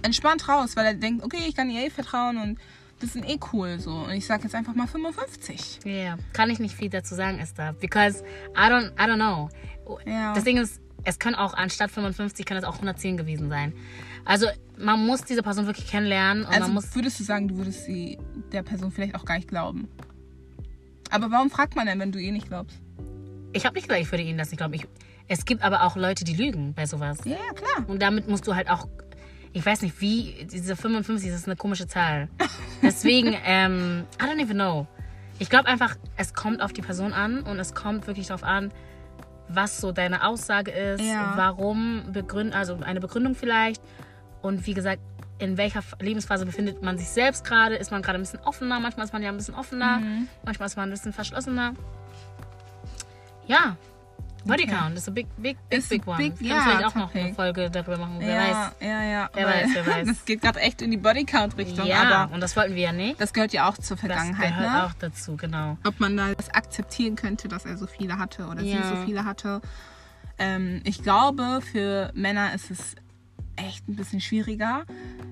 [0.02, 2.58] entspannt raus, weil er denkt, okay, ich kann ihr eh vertrauen und
[3.00, 3.90] das sind eh cool so.
[3.90, 5.80] Und ich sag jetzt einfach mal 55.
[5.84, 7.72] Ja, kann ich nicht viel dazu sagen, Esther.
[7.74, 8.22] Because
[8.54, 9.48] I don't, I don't know.
[10.06, 10.34] Ja.
[10.34, 13.72] Das Ding ist, es können auch anstatt 55 kann es auch 110 gewesen sein.
[14.24, 14.46] Also
[14.78, 16.94] man muss diese Person wirklich kennenlernen und Also man muss.
[16.94, 18.18] würdest du sagen, du würdest sie
[18.52, 19.88] der Person vielleicht auch gar nicht glauben?
[21.10, 22.78] Aber warum fragt man denn, wenn du eh nicht glaubst?
[23.52, 24.74] Ich habe nicht gesagt, ich würde ihnen das nicht glauben.
[24.74, 24.86] Ich,
[25.26, 27.18] es gibt aber auch Leute, die lügen bei sowas.
[27.24, 27.88] Ja, ja, klar.
[27.88, 28.86] Und damit musst du halt auch.
[29.52, 30.46] Ich weiß nicht, wie.
[30.50, 32.28] Diese 55, das ist eine komische Zahl.
[32.82, 34.86] Deswegen, ähm, I don't even know.
[35.38, 38.70] Ich glaube einfach, es kommt auf die Person an und es kommt wirklich darauf an,
[39.48, 41.32] was so deine Aussage ist, Ja.
[41.36, 43.82] warum begründen, also eine Begründung vielleicht.
[44.42, 45.00] Und wie gesagt,
[45.38, 47.74] in welcher Lebensphase befindet man sich selbst gerade?
[47.76, 48.78] Ist man gerade ein bisschen offener?
[48.78, 50.28] Manchmal ist man ja ein bisschen offener, Mhm.
[50.44, 51.72] manchmal ist man ein bisschen verschlossener.
[53.46, 53.76] Ja.
[54.44, 54.74] Body Okay.
[54.74, 56.16] Count ist a big, big, big, big ein one.
[56.18, 58.16] big- Wir ja, können vielleicht auch noch eine Folge darüber machen.
[58.20, 58.72] Wer ja, weiß.
[58.80, 59.30] ja, ja.
[59.34, 60.06] Wer weiß, wer weiß.
[60.08, 63.20] Das geht gerade echt in die Bodycount-Richtung, Ja, aber und das wollten wir ja nicht.
[63.20, 64.86] das gehört ja auch zur Das Vergangenheit, gehört ne?
[64.86, 65.76] auch dazu, genau.
[65.84, 68.82] Ob man da das akzeptieren könnte, dass er so viele hatte oder Ja.
[68.82, 69.60] sie so viele hatte.
[70.38, 72.94] Ähm, ich glaube, für Männer ist es
[73.56, 74.84] echt ein bisschen schwieriger,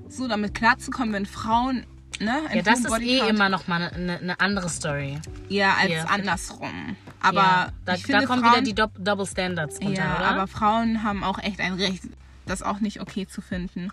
[0.09, 1.87] so damit klarzukommen, wenn Frauen
[2.21, 2.41] ne?
[2.45, 3.27] Ja, ein das ist Bodycount.
[3.27, 5.19] eh immer noch mal eine ne, ne andere Story.
[5.49, 6.05] Ja, als Ja.
[6.05, 6.97] andersrum.
[7.21, 10.17] Aber ja, da, ich finde, da kommen Frauen, wieder die Dopp Double Standards runter, Ja,
[10.19, 10.29] oder?
[10.29, 12.05] aber Frauen haben auch echt ein Recht,
[12.47, 13.91] das auch nicht okay zu finden.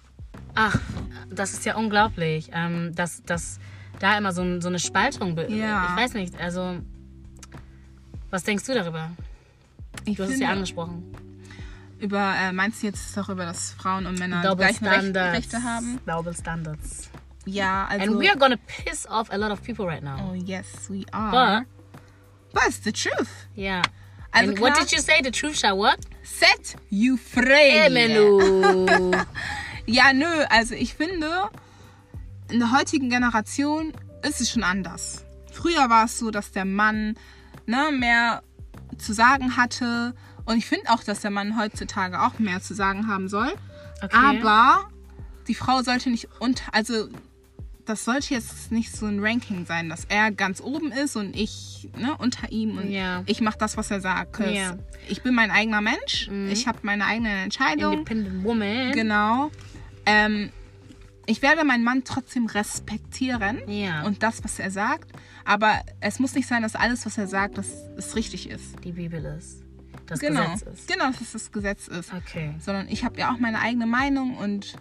[0.54, 0.78] Ach,
[1.30, 3.60] das ist ja unglaublich, ähm, dass, dass
[4.00, 5.38] da immer so, so eine Spaltung.
[5.50, 5.90] Ja.
[5.96, 6.78] Ich weiß nicht, also
[8.30, 9.12] was denkst du darüber?
[10.06, 11.04] Ich Du hast es finde, ja angesprochen.
[12.00, 15.38] über, äh, meinst du jetzt darüber, dass Frauen und Männer die Double gleichen Recht, Standards.
[15.38, 16.00] Rechte haben?
[16.06, 17.10] Double Standards.
[17.46, 18.12] Ja, also.
[18.14, 20.18] And we are gonna piss off a lot of people right now.
[20.32, 21.62] oh yes, we are.
[21.62, 21.68] But,
[22.56, 23.30] But it's the truth.
[23.56, 23.84] yeah.
[24.34, 25.22] Also And what did you say?
[25.22, 26.00] The truth shall what?
[26.24, 27.72] set you free.
[27.86, 28.40] Emenu.
[29.88, 31.30] Ja, nö, also ich finde,
[32.50, 35.24] in der heutigen Generation ist es schon anders.
[35.52, 37.16] Früher war es so, dass der Mann
[37.68, 38.42] ne, mehr
[38.98, 40.16] zu sagen hatte.
[40.46, 43.54] Und ich finde auch, dass der Mann heutzutage auch mehr zu sagen haben soll.
[44.02, 44.16] Okay.
[44.18, 44.90] Aber
[45.48, 46.74] die Frau sollte nicht unter.
[46.74, 47.10] Also,
[47.86, 51.90] das sollte jetzt nicht so ein Ranking sein, dass er ganz oben ist und ich
[51.98, 53.24] ne, unter ihm und Ja.
[53.26, 54.40] ich mache das, was er sagt.
[54.40, 54.80] Mhm.
[55.08, 56.30] Ich bin mein eigener Mensch.
[56.50, 58.00] Ich habe meine eigenen Entscheidungen.
[58.00, 58.92] Independent woman.
[58.94, 59.52] Genau.
[60.06, 60.50] Ähm,
[61.28, 64.04] ich werde meinen Mann trotzdem respektieren Ja.
[64.04, 65.12] und das, was er sagt.
[65.44, 67.68] Aber es muss nicht sein, dass alles, was er sagt, dass
[67.98, 68.84] es richtig ist.
[68.84, 69.64] Die Bibel ist.
[70.08, 70.52] Das Genau.
[70.54, 70.88] Gesetz ist.
[70.92, 72.12] Genau, dass es das Gesetz ist.
[72.14, 72.54] Okay.
[72.60, 74.76] Sondern ich habe ja auch meine eigene Meinung und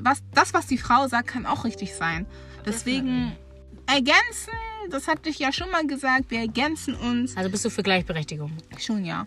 [0.00, 2.26] was, das, was die Frau sagt, kann auch richtig sein.
[2.66, 3.32] Deswegen
[3.86, 4.52] ergänzen,
[4.90, 7.36] das hatte ich ja schon mal gesagt, wir ergänzen uns.
[7.36, 8.52] Also bist du für Gleichberechtigung?
[8.78, 9.26] Schon ja.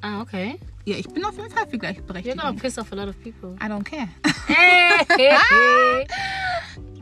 [0.00, 0.58] Ah, okay.
[0.84, 2.56] Ja, ich bin auf jeden Fall für You're gonna Gleichberechtigung.
[2.56, 3.56] piss off a lot of people.
[3.60, 4.08] I don't care.
[4.46, 6.06] hey, hey, hey.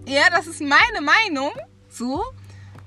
[0.06, 1.52] Ja, das ist meine Meinung.
[1.88, 2.24] So.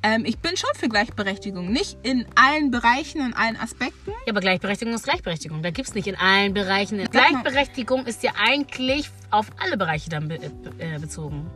[0.02, 1.72] Ähm, ich bin schon für Gleichberechtigung.
[1.72, 4.12] Nicht in allen Bereichen und allen Aspekten.
[4.26, 5.62] Ja, aber Gleichberechtigung ist Gleichberechtigung.
[5.62, 7.04] Da gibt es nicht in allen Bereichen.
[7.04, 10.40] Gleichberechtigung ist ja eigentlich auf alle Bereiche dann be
[10.78, 11.50] äh, bezogen.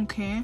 [0.00, 0.42] Okay.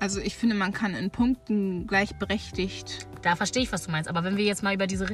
[0.00, 3.06] Also ich finde, man kann in Punkten gleichberechtigt.
[3.22, 4.10] Da verstehe ich, was du meinst.
[4.10, 5.06] Aber wenn wir jetzt mal über diese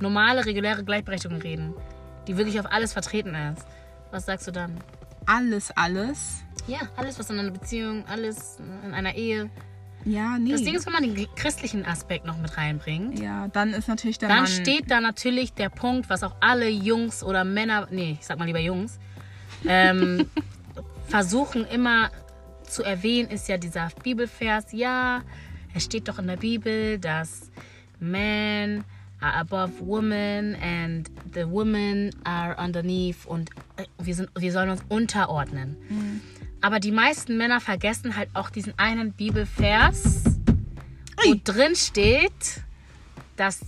[0.00, 1.74] normale, reguläre Gleichberechtigung reden,
[2.26, 3.66] die wirklich auf alles vertreten ist,
[4.10, 4.78] was sagst du dann?
[5.26, 6.44] Alles, alles.
[6.66, 9.50] Ja, alles, was in einer Beziehung, alles in einer Ehe.
[10.08, 10.52] Ja, nee.
[10.52, 14.18] Das Ding ist, wenn man den christlichen Aspekt noch mit reinbringt, ja, dann ist natürlich
[14.18, 14.46] der dann Mann.
[14.46, 18.46] steht da natürlich der Punkt, was auch alle Jungs oder Männer, nee, ich sag mal
[18.46, 18.98] lieber Jungs,
[19.66, 20.30] ähm,
[21.08, 22.10] versuchen immer
[22.62, 24.72] zu erwähnen, ist ja dieser Bibelvers.
[24.72, 25.22] Ja,
[25.74, 27.50] es steht doch in der Bibel, dass
[28.00, 28.84] men
[29.20, 34.82] are above women and the women are underneath und äh, wir, sind, wir sollen uns
[34.88, 35.76] unterordnen.
[36.60, 40.24] Aber die meisten Männer vergessen halt auch diesen einen Bibelvers,
[41.24, 41.40] wo Ui.
[41.42, 42.62] drin steht,
[43.36, 43.60] dass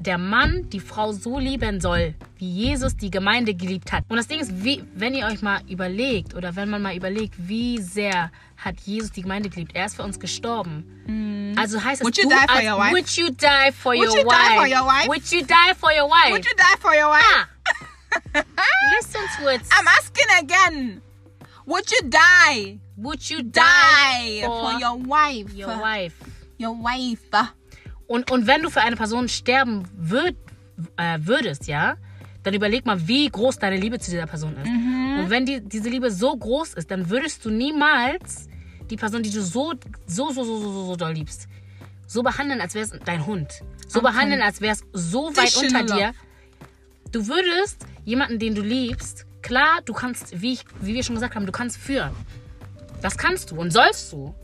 [0.00, 4.04] der Mann die Frau so lieben soll, wie Jesus die Gemeinde geliebt hat.
[4.08, 7.34] Und das Ding ist, wie, wenn ihr euch mal überlegt oder wenn man mal überlegt,
[7.38, 9.72] wie sehr hat Jesus die Gemeinde geliebt.
[9.74, 11.54] Er ist für uns gestorben.
[11.56, 12.04] Also heißt es, Mm.
[12.04, 12.92] Would you du die for your wife?
[12.92, 14.54] Would you die for, Would your, you die wife?
[14.56, 15.08] for your wife?
[15.08, 16.32] Would you die for your wife?
[16.32, 17.48] Would you die for your wife?
[18.34, 18.44] Ah.
[19.00, 19.62] Listen to it.
[19.72, 21.02] I'm asking again.
[21.66, 22.78] Would you die?
[22.98, 25.54] Would you die, Die for, for your wife.
[25.54, 26.14] your wife?
[26.58, 27.22] Your wife.
[28.06, 30.36] Und, und wenn du für eine Person sterben würd,
[30.96, 31.96] äh, würdest, ja,
[32.42, 34.66] dann überleg mal, wie groß deine Liebe zu dieser Person ist.
[34.68, 38.48] Und wenn die, diese Liebe so groß ist, dann würdest du niemals
[38.90, 39.74] die Person, die du so,
[40.06, 41.46] so, so, so, so, so, so doll liebst,
[42.06, 43.62] so behandeln, als wäre es dein Hund.
[43.86, 44.08] So Okay.
[44.10, 45.94] behandeln, als wäre es so weit schöne unter Love.
[45.96, 46.12] dir.
[47.12, 51.34] Du würdest jemanden, den du liebst, klar, du kannst, wie, ich, wie wir schon gesagt
[51.36, 52.10] haben, du kannst führen.
[53.02, 54.34] Das kannst du und sollst du.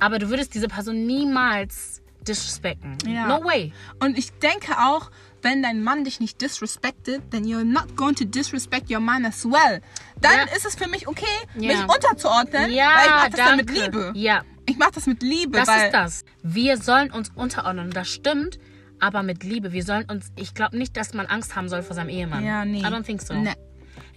[0.00, 2.96] Aber du würdest diese Person niemals disrespekten.
[3.06, 3.26] Ja.
[3.26, 3.72] No way.
[4.00, 5.10] Und ich denke auch,
[5.42, 9.44] wenn dein Mann dich nicht disrespected, then you're not going to disrespect your man as
[9.44, 9.80] well.
[10.20, 10.56] Dann Ja.
[10.56, 11.24] ist es für mich okay,
[11.56, 11.74] Ja.
[11.74, 14.12] mich unterzuordnen, Ja, weil ich mache das dann mit Liebe.
[14.14, 16.24] Ja, Ich mache das mit Liebe, das ist das.
[16.42, 17.90] Wir sollen uns unterordnen.
[17.90, 18.58] Das stimmt,
[19.00, 19.72] aber mit Liebe.
[19.72, 20.26] Wir sollen uns.
[20.36, 22.44] Ich glaube nicht, dass man Angst haben soll vor seinem Ehemann.
[22.44, 22.80] Ja, nee.
[22.80, 23.32] I don't think so.
[23.32, 23.54] Nee.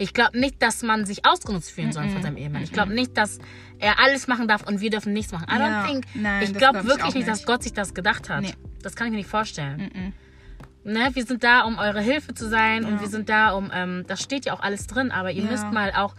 [0.01, 2.63] Ich glaube nicht, dass man sich ausgenutzt fühlen soll von seinem Ehemann.
[2.63, 3.37] Ich glaube nicht, dass
[3.77, 5.45] er alles machen darf und wir dürfen nichts machen.
[5.47, 6.05] I Ja, don't think.
[6.15, 7.45] nein, ich glaube glaub ich wirklich nicht, dass.
[7.45, 8.41] Gott sich das gedacht hat.
[8.41, 8.53] Nee.
[8.81, 10.13] Das kann ich mir nicht vorstellen.
[10.83, 14.03] Ne, wir sind da, um eure Hilfe zu sein und wir sind da, um, ähm,
[14.07, 15.51] das steht ja auch alles drin, aber ihr Ja.
[15.51, 16.15] müsst mal auch,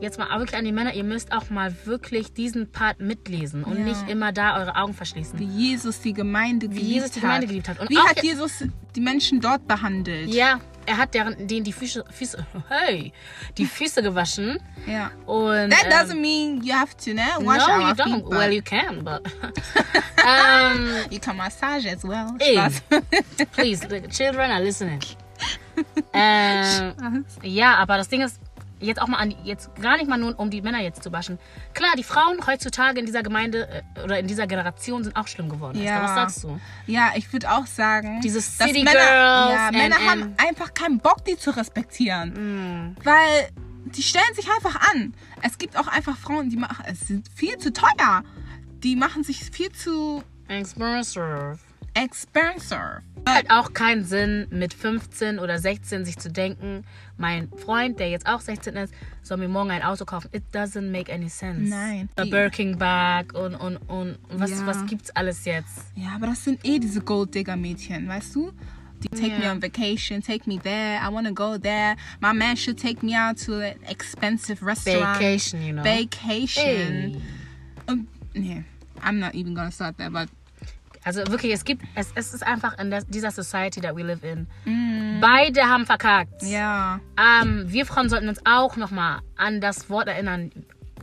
[0.00, 3.78] jetzt mal wirklich an die Männer, ihr müsst auch mal wirklich diesen Part mitlesen und
[3.78, 3.84] Ja.
[3.84, 5.36] nicht immer da eure Augen verschließen.
[5.40, 7.48] wie Jesus die Gemeinde geliebt Jesus die Gemeinde hat.
[7.48, 7.80] geliebt hat.
[7.80, 8.62] Und wie hat Jesus
[8.94, 10.28] die Menschen dort behandelt?
[10.32, 13.12] Ja, er hat deren, denen die Füße, Füße, hey,
[13.56, 15.10] die Füße gewaschen Ja.
[15.26, 17.22] und That ähm, doesn't mean you have to, ne?
[17.40, 18.14] Wash no, our you don't.
[18.14, 19.22] feet, but Well, you can, but
[20.24, 22.34] um, you can massage as well.
[22.40, 22.58] Ey.
[23.52, 25.00] Please, the children are listening.
[26.12, 28.40] ähm, ja, aber das Ding ist,
[28.80, 31.38] jetzt auch mal an, jetzt gar nicht mal nur um die Männer jetzt zu waschen.
[31.74, 35.48] Klar, die Frauen heutzutage in dieser Gemeinde äh, oder in dieser Generation sind auch schlimm
[35.48, 35.82] geworden.
[35.82, 36.02] Ja.
[36.02, 36.60] Was sagst du?
[36.86, 40.74] Ja, ich würde auch sagen, Dieses dass City Männer, Girls ja, Männer and- haben einfach
[40.74, 42.96] keinen Bock, die zu respektieren.
[43.04, 43.48] Weil
[43.86, 45.14] die stellen sich einfach an.
[45.42, 48.22] Es gibt auch einfach Frauen, die machen, es sind viel zu teuer.
[48.82, 51.58] Die machen sich viel zu Expensive.
[52.04, 53.02] Expensive.
[53.28, 56.84] Halt auch keinen Sinn, mit 15 oder 16 sich zu denken,
[57.18, 60.30] mein Freund, der jetzt auch 16 ist, soll mir morgen ein Auto kaufen.
[60.32, 61.68] It doesn't make any sense.
[61.68, 62.08] Nein.
[62.16, 64.66] A Birking Bag und, und, und was, Ja.
[64.66, 65.86] was gibt's alles jetzt?
[65.94, 68.52] Ja, aber das sind eh diese Gold-Digger-Mädchen, weißt du?
[69.02, 69.52] Die take me Ja.
[69.52, 71.96] on vacation, take me there, I wanna go there.
[72.20, 75.18] My man should take me out to an expensive restaurant.
[75.20, 75.84] Vacation, you know.
[75.84, 76.64] Vacation.
[76.64, 77.16] Ey.
[77.86, 78.64] Und, nee,
[79.02, 80.28] I'm not even gonna start there, but
[81.04, 84.46] Also wirklich, es gibt, es, es ist einfach in dieser Society that we live in.
[84.64, 85.20] Mm.
[85.20, 86.42] Beide haben verkackt.
[86.42, 87.00] ja.
[87.18, 90.50] Ähm, wir Frauen sollten uns auch nochmal an das Wort erinnern.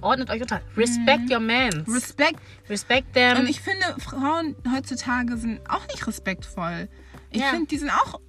[0.02, 0.62] Ordnet euch unter.
[0.78, 1.86] Respect your men.
[1.88, 2.40] Respekt.
[2.70, 3.38] Respect them.
[3.38, 3.40] Mm.
[3.42, 6.90] Und ich finde, Frauen heutzutage sind auch nicht respektvoll.
[7.32, 7.48] Ich Ja.
[7.50, 8.20] finde, die sind auch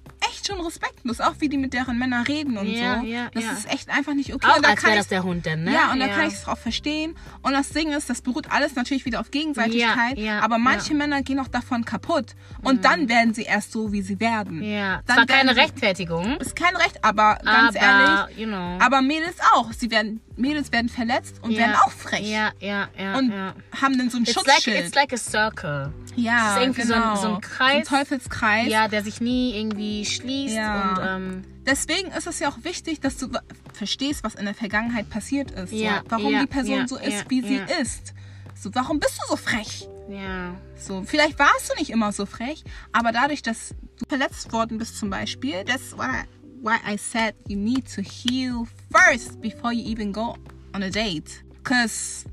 [0.47, 3.05] echt schon respektlos, auch wie die mit deren Männern reden und Ja, so.
[3.05, 3.51] ja, das ja.
[3.51, 4.47] ist echt einfach nicht okay.
[4.49, 5.73] auch Und da als kann wäre ich- das der Hund denn, ne?
[5.73, 7.15] Ja, und da kann ich es auch verstehen.
[7.41, 10.17] Und das Ding ist, das beruht alles natürlich wieder auf Gegenseitigkeit.
[10.41, 10.93] Aber manche.
[10.93, 10.97] Mhm.
[10.99, 12.35] Männer gehen auch davon kaputt.
[12.63, 14.63] Und dann werden sie erst so, wie sie werden.
[14.63, 18.37] Ja, Dann zwar keine Rechtfertigung, Ist kein Recht, aber ganz aber, ehrlich.
[18.37, 18.77] you know.
[18.79, 19.71] Aber Mädels auch.
[19.73, 22.21] Sie werden, Mädels werden verletzt und ja, werden auch frech.
[22.29, 23.17] Ja, ja, ja.
[23.17, 23.53] Und ja.
[23.81, 24.85] haben dann so ein It's like, Schutzschild.
[24.85, 25.91] it's like a circle.
[26.15, 27.15] ja, es ist irgendwie so ein- genau.
[27.15, 27.87] so ein Kreis.
[27.87, 28.67] So ein Teufelskreis.
[28.67, 30.91] Ja, der sich nie irgendwie schließt Ja.
[30.91, 33.27] und ähm, Deswegen ist es ja auch wichtig, dass du
[33.73, 35.73] verstehst, was in der Vergangenheit passiert ist.
[35.73, 38.13] Ja, so, warum die Person so ist, wie sie ist.
[38.55, 39.87] So, warum bist du so frech?
[40.09, 40.55] ja.
[40.79, 44.97] So, vielleicht warst du nicht immer so frech, aber dadurch, dass du verletzt worden bist
[44.97, 46.23] zum Beispiel, why I,
[46.61, 50.35] why I said you need to heal first before you even go
[50.73, 51.43] on a date.
[51.63, 52.25] Cause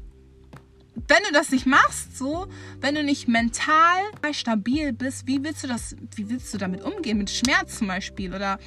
[1.08, 2.46] wenn du das nicht machst, so,
[2.80, 3.98] wenn du nicht mental
[4.32, 7.18] stabil bist, wie willst du das, wie willst du damit umgehen?
[7.18, 8.58] Mit Schmerz zum Beispiel oder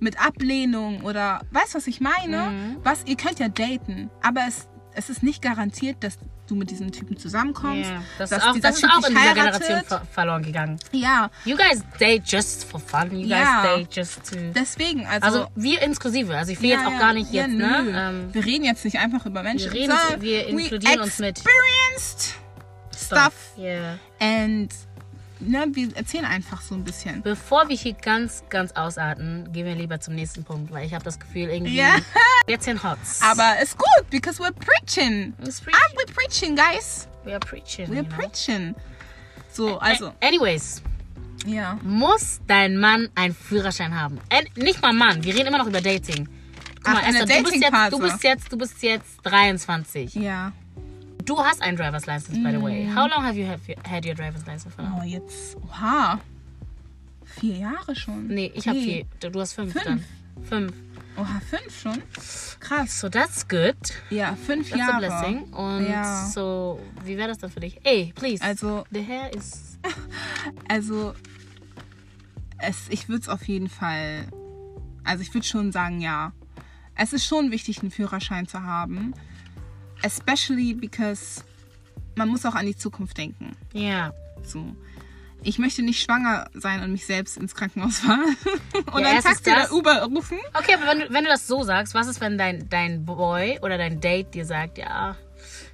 [0.00, 2.76] mit Ablehnung oder weißt du, was ich meine?
[2.82, 6.18] Was, ihr könnt ja daten, aber es, es ist nicht garantiert, dass
[6.50, 7.90] du mit diesem Typen zusammenkommst.
[7.90, 8.02] ja.
[8.18, 9.62] Das, dass ist auch, dieser das ist Typ auch in dieser heiratet.
[9.62, 10.78] Generation ver verloren gegangen.
[10.92, 13.10] Ja, You guys date just for fun.
[13.16, 13.62] You Ja.
[13.62, 14.36] guys date just to.
[14.54, 15.26] deswegen, also.
[15.26, 16.36] Also wir inklusive.
[16.36, 17.84] Also ich will ja, jetzt auch gar nicht jetzt, ne?
[17.94, 19.72] Ähm, wir reden jetzt nicht einfach über Menschen.
[19.72, 22.34] Wir reden- sondern wir inkludieren uns mit experienced
[22.96, 23.32] stuff.
[23.58, 23.98] Yeah.
[24.20, 24.72] And
[25.40, 27.22] ne, wir erzählen einfach so ein bisschen.
[27.22, 31.04] Bevor wir hier ganz, ganz ausarten, gehen wir lieber zum nächsten Punkt, weil ich habe
[31.04, 31.76] das Gefühl irgendwie.
[31.76, 31.96] Ja.
[32.48, 33.20] Jetzt sind Hots.
[33.22, 35.34] Aber ist gut, because we're preaching.
[35.44, 37.08] It's pre- Ah, we're preaching, guys.
[37.24, 37.88] we are preaching.
[37.88, 38.16] We're you know?
[38.16, 38.74] preaching.
[39.52, 40.82] So, also, Anyways,
[41.46, 41.78] ja.
[41.82, 44.18] muss dein Mann einen Führerschein haben?
[44.28, 46.28] Äh, nicht mal Mann, wir reden immer noch über Dating.
[46.82, 50.14] Guck Ach, mal, Esther, du bist, jetzt, du bist jetzt, du bist jetzt 23.
[50.14, 50.52] Ja.
[51.28, 52.86] Du hast ein Driver's License, by the way.
[52.86, 54.82] How long have you have you, had your Driver's License for?
[54.98, 56.18] Oh, jetzt, oha.
[57.24, 58.28] Vier Jahre schon.
[58.28, 59.04] Nee, ich habe vier.
[59.20, 59.84] Du hast fünf, Fünf.
[59.84, 60.04] dann.
[60.44, 60.72] Fünf.
[61.18, 62.02] Oha, fünf schon?
[62.60, 62.98] Krass.
[63.00, 63.76] So that's good.
[64.08, 64.94] Ja, fünf That's Jahre.
[64.94, 65.42] a blessing.
[65.52, 66.26] Und Ja.
[66.32, 67.78] so, wie wäre das dann für dich?
[67.84, 68.42] Ey, please.
[68.42, 69.78] Also, The hair is.
[70.68, 71.14] Also,
[72.58, 74.28] es, ich würde es auf jeden Fall,
[75.04, 76.32] also ich würde schon sagen, ja.
[76.94, 79.12] Es ist schon wichtig, einen Führerschein zu haben.
[80.02, 81.42] Especially because
[82.16, 83.56] man muss auch an die Zukunft denken.
[83.72, 84.12] Ja.
[84.42, 84.74] So.
[85.42, 88.36] Ich möchte nicht schwanger sein und mich selbst ins Krankenhaus fahren.
[88.92, 89.72] und Ja, ein Taxi oder.
[89.72, 90.38] Uber rufen.
[90.52, 93.58] Okay, aber wenn du, wenn du das so sagst, was ist, wenn dein, dein Boy
[93.62, 95.16] oder dein Date dir sagt, ja,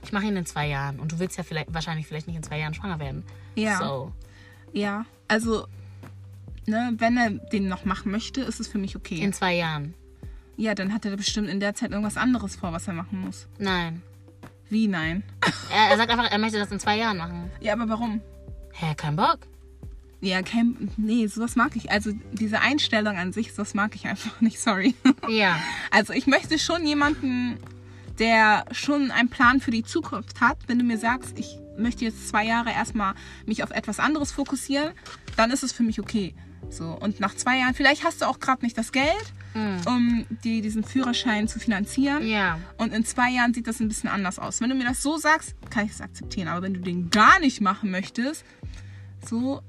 [0.03, 2.43] ich mache ihn in zwei Jahren und du willst ja vielleicht wahrscheinlich vielleicht nicht in
[2.43, 3.25] zwei Jahren schwanger werden.
[3.55, 3.79] Ja.
[3.79, 4.13] So.
[4.73, 5.67] Ja, also,
[6.67, 9.21] ne, wenn er den noch machen möchte, ist es für mich okay.
[9.21, 9.95] In zwei Jahren.
[10.57, 13.47] ja, dann hat er bestimmt in der Zeit irgendwas anderes vor, was er machen muss.
[13.59, 14.03] Nein.
[14.69, 15.23] Wie nein?
[15.73, 17.51] Er, er sagt einfach, er möchte das in zwei Jahren machen.
[17.61, 18.21] Ja, aber warum?
[18.73, 19.39] Hä, kein Bock.
[20.21, 21.91] Ja, kein, nee, sowas mag ich.
[21.91, 24.95] Also diese Einstellung an sich, sowas mag ich einfach nicht, sorry.
[25.29, 25.59] Ja.
[25.91, 27.59] Also ich möchte schon jemanden,
[28.19, 30.57] der schon einen Plan für die Zukunft hat.
[30.67, 33.15] Wenn du mir sagst, ich möchte jetzt zwei Jahre erstmal
[33.47, 34.93] mich auf etwas anderes fokussieren,
[35.37, 36.35] dann ist es für mich okay.
[36.71, 39.33] So, und nach zwei Jahren, vielleicht hast du auch gerade nicht das Geld,
[39.87, 42.27] um dir diesen Führerschein zu finanzieren.
[42.27, 42.59] Ja.
[42.77, 44.61] Und in zwei Jahren sieht das ein bisschen anders aus.
[44.61, 46.49] Wenn du mir das so sagst, kann ich es akzeptieren.
[46.49, 48.45] Aber wenn du den gar nicht machen möchtest,
[49.29, 49.63] so.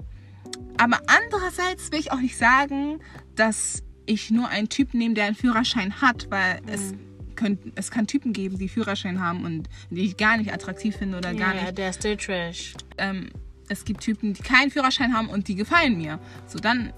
[0.78, 3.00] Aber andererseits will ich auch nicht sagen,
[3.34, 6.94] dass ich nur einen Typ nehme, der einen Führerschein hat, weil es,
[7.34, 11.18] könnt, es kann Typen geben, die Führerschein haben und die ich gar nicht attraktiv finde
[11.18, 11.78] oder gar Ja, nicht.
[11.78, 12.74] der ist still trash.
[12.98, 13.30] Ähm,
[13.68, 16.20] es gibt Typen, die keinen Führerschein haben und die gefallen mir.
[16.46, 16.92] So dann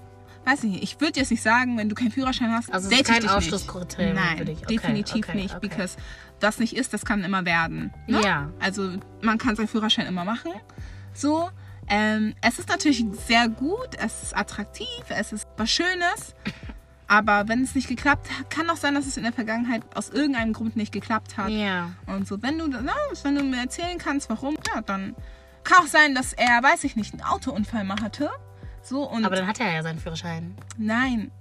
[0.45, 2.97] weiß ich nicht, ich würde jetzt nicht sagen, wenn du keinen Führerschein hast, Also ist
[2.97, 4.15] date ich kein Ausschlusskriterium.
[4.15, 4.57] Nein, für dich.
[4.59, 5.67] Okay, definitiv okay, nicht, okay.
[5.67, 5.97] because
[6.39, 7.93] das nicht ist, das kann immer werden.
[8.07, 8.21] Ne?
[8.21, 8.49] Ja.
[8.59, 10.51] Also man kann seinen Führerschein immer machen.
[11.13, 11.49] So,
[11.87, 16.35] ähm, es ist natürlich sehr gut, es ist attraktiv, es ist was Schönes.
[17.07, 20.09] Aber wenn es nicht geklappt hat, kann auch sein, dass es in der Vergangenheit aus
[20.09, 21.49] irgendeinem Grund nicht geklappt hat.
[21.49, 21.91] Ja.
[22.05, 25.15] Und so, wenn du, na, wenn du mir erzählen kannst, warum, ja, dann
[25.63, 28.29] kann auch sein, dass er, weiß ich nicht, einen Autounfall mal hatte.
[28.83, 30.55] So und Aber dann hat er ja seinen Führerschein.
[30.77, 31.31] nein,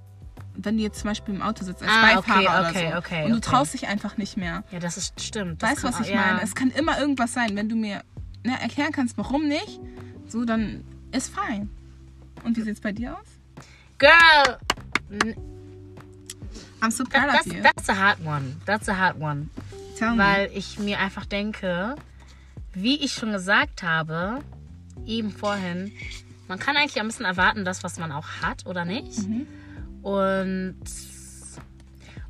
[0.60, 2.98] wenn du jetzt zum Beispiel im Auto sitzt als Ah, okay, Beifahrer okay, oder so
[2.98, 3.48] okay, und du okay.
[3.50, 4.64] traust dich einfach nicht mehr.
[4.72, 5.62] Ja, das ist stimmt.
[5.62, 6.16] Das Weißt du, was auch- ich ja.
[6.16, 6.42] meine?
[6.42, 7.54] Es kann immer irgendwas sein.
[7.54, 8.02] Wenn du mir
[8.44, 9.78] ne, erklären kannst, warum nicht,
[10.26, 11.70] so dann ist fein.
[12.44, 13.26] Und wie sieht's bei dir aus?
[13.98, 14.58] Girl,
[16.80, 17.62] I'm so that, proud of that's, you.
[17.62, 18.56] that's a hard one.
[18.66, 19.50] That's a hard one.
[19.96, 20.18] Tell me.
[20.18, 21.96] Weil ich mir einfach denke,
[22.72, 24.40] wie ich schon gesagt habe,
[25.06, 25.92] eben vorhin,
[26.48, 29.18] man kann eigentlich ein bisschen erwarten, das, was man auch hat, oder nicht?
[30.02, 30.76] Und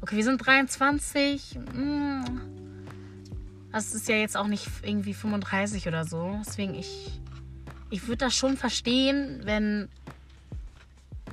[0.01, 1.59] okay, wir sind 23.
[1.75, 2.25] mm,
[3.73, 6.41] Das ist ja jetzt auch nicht irgendwie 35 oder so.
[6.47, 7.21] Deswegen, ich,
[7.91, 9.89] ich würde das schon verstehen, wenn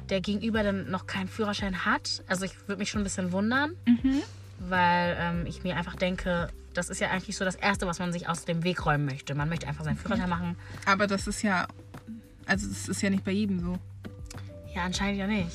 [0.09, 2.23] der Gegenüber dann noch keinen Führerschein hat.
[2.27, 3.71] Also ich würde mich schon ein bisschen wundern
[4.59, 8.11] weil ähm, ich mir einfach denke, das ist ja eigentlich so das Erste, was man
[8.13, 9.33] sich aus dem Weg räumen möchte.
[9.35, 10.55] Man möchte einfach seinen Führerschein machen.
[10.85, 11.67] Aber das ist ja,
[12.45, 13.77] also das ist ja nicht bei jedem so.
[14.75, 15.49] Ja, anscheinend ja nicht.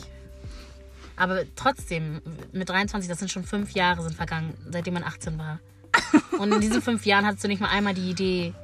[1.17, 2.21] Aber trotzdem,
[2.53, 5.61] mit 23, das sind schon fünf Jahre sind vergangen, seitdem man 18 war.
[6.39, 8.55] Und in diesen fünf Jahren hattest du nicht mal einmal die Idee,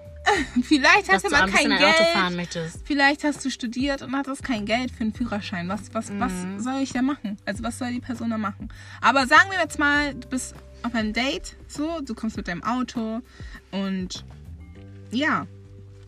[0.63, 2.09] Vielleicht hast du mal kein ein Auto Geld.
[2.13, 2.81] fahren möchtest.
[2.85, 5.69] Vielleicht hast du studiert und hattest kein Geld für einen Führerschein.
[5.69, 6.59] Was, was, was Mhm.
[6.61, 7.37] soll ich da machen?
[7.45, 8.69] Also was soll die Person da machen?
[9.01, 12.65] Aber sagen wir jetzt mal, du bist auf einem Date, so, du kommst mit deinem
[12.65, 13.21] Auto
[13.71, 14.25] und
[15.13, 15.47] ja,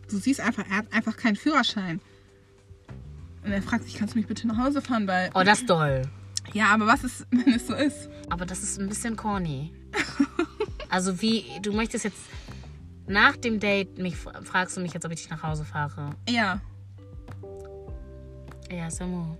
[0.09, 2.01] du siehst einfach, er hat einfach keinen Führerschein.
[3.43, 5.07] Und er fragt sich, kannst du mich bitte nach Hause fahren?
[5.07, 6.03] Weil, Oh, das ist doll.
[6.53, 8.09] ja, aber was ist, wenn es so ist?
[8.29, 9.73] Aber das ist ein bisschen corny.
[10.89, 12.17] Also wie, du möchtest jetzt
[13.07, 16.11] nach dem Date, mich fragst du mich jetzt, ob ich dich nach Hause fahre.
[16.27, 16.59] Ja,
[18.71, 19.35] Ja, Samu.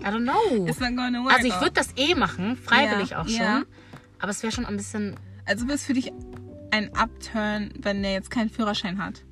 [0.00, 0.64] I don't know.
[0.68, 1.32] ist dann gonna work.
[1.34, 3.36] Also ich würde das eh machen, freiwillig Ja, auch schon.
[3.36, 3.62] ja.
[4.18, 5.16] Aber es wäre schon ein bisschen.
[5.46, 6.12] Also bist für dich
[6.70, 9.22] ein Upturn, wenn der jetzt keinen Führerschein hat.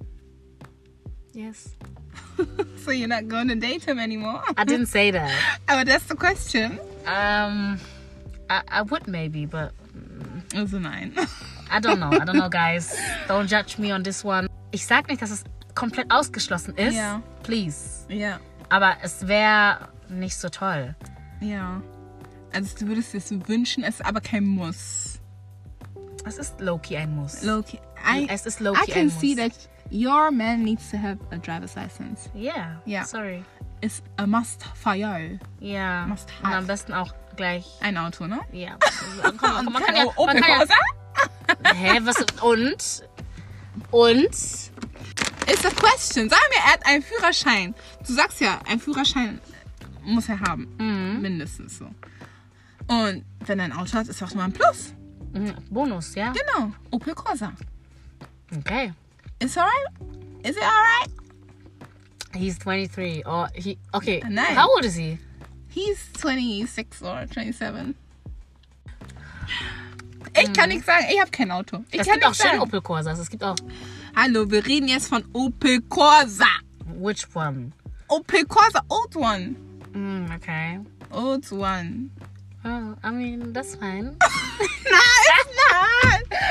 [1.33, 1.77] Yes.
[2.85, 4.42] So you're not going to date him anymore.
[4.57, 5.31] I didn't say that.
[5.68, 6.81] Aber that's the question.
[7.07, 7.79] Um,
[8.51, 9.73] I, I would maybe, but
[10.57, 11.14] Also nein.
[11.71, 12.11] I don't know.
[12.11, 12.92] I don't know, guys.
[13.29, 14.49] Don't judge me on this one.
[14.73, 16.95] Ich sag nicht, dass es komplett ausgeschlossen ist.
[16.97, 17.23] Ja.
[17.45, 18.05] Please.
[18.09, 20.95] Ja, Aber es wäre nicht so toll.
[21.40, 21.81] ja.
[22.55, 25.18] Also du würdest es wünschen, es ist aber kein Muss.
[26.27, 27.42] Es ist Loki ein Muss.
[27.42, 29.37] Loki, I, es ist I Loki can ein see Muss.
[29.37, 29.53] that
[29.92, 32.28] your man needs to have a driver's license.
[32.35, 32.76] Yeah.
[32.87, 33.05] Ja.
[33.05, 33.44] Sorry.
[33.83, 35.38] It's a must for you.
[35.61, 36.07] Ja.
[36.07, 36.66] Must Und am have.
[36.66, 37.66] besten auch gleich.
[37.81, 38.40] Ein Auto, ne?
[38.52, 38.78] Ja.
[39.22, 40.05] Man kann, man kann ja.
[40.16, 42.16] Man kann ja hä, was?
[42.42, 43.09] Und?
[43.90, 44.24] Und?
[45.46, 46.28] It's a question.
[46.28, 47.74] Sag mir, er hat einen Führerschein.
[48.07, 49.40] Du sagst ja, einen Führerschein
[50.05, 50.74] muss er haben.
[50.78, 51.20] Mhm.
[51.20, 51.87] Mindestens so.
[52.87, 54.94] Und wenn er ein Auto hat, ist auch mal ein Plus.
[55.33, 56.33] Mhm, Bonus, ja?
[56.33, 56.72] Genau.
[56.90, 57.52] Opel Corsa.
[58.57, 58.92] Okay.
[59.42, 59.87] Is alright?
[60.44, 61.09] Is it alright?
[62.33, 63.24] He's 23.
[63.26, 64.22] Oh, he, okay.
[64.28, 64.55] Nein.
[64.55, 65.18] How old is he?
[65.68, 67.96] He's 26 or 27.
[70.38, 71.85] Ich kann nicht sagen, ich habe kein Auto.
[71.90, 72.62] Ich es kann gibt auch schöne.
[72.62, 73.18] Opel Corsas.
[73.18, 73.57] Es gibt auch.
[74.14, 76.46] Hallo, wir reden jetzt von Opel Corsa.
[76.87, 77.72] Which one?
[78.09, 79.57] Opel Corsa, old one.
[79.92, 80.78] Mm, okay.
[81.11, 82.11] Old one.
[82.64, 84.16] Oh, I mean, that's fine.
[84.85, 85.41] Nein, it's.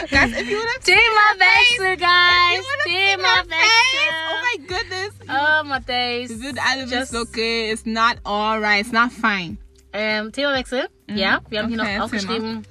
[0.10, 2.58] Guys, if you would have Themawechsel, guys.
[2.58, 4.42] Face, Oh Themawechsel.
[4.42, 5.14] my goodness.
[5.30, 6.30] Oh, my days.
[6.30, 9.58] Wir würden alle Just- okay, it's not alright, it's not fine.
[9.94, 10.88] Ähm, Themawechsel.
[11.08, 12.66] Ja, wir haben Okay, hier noch aufgeschrieben.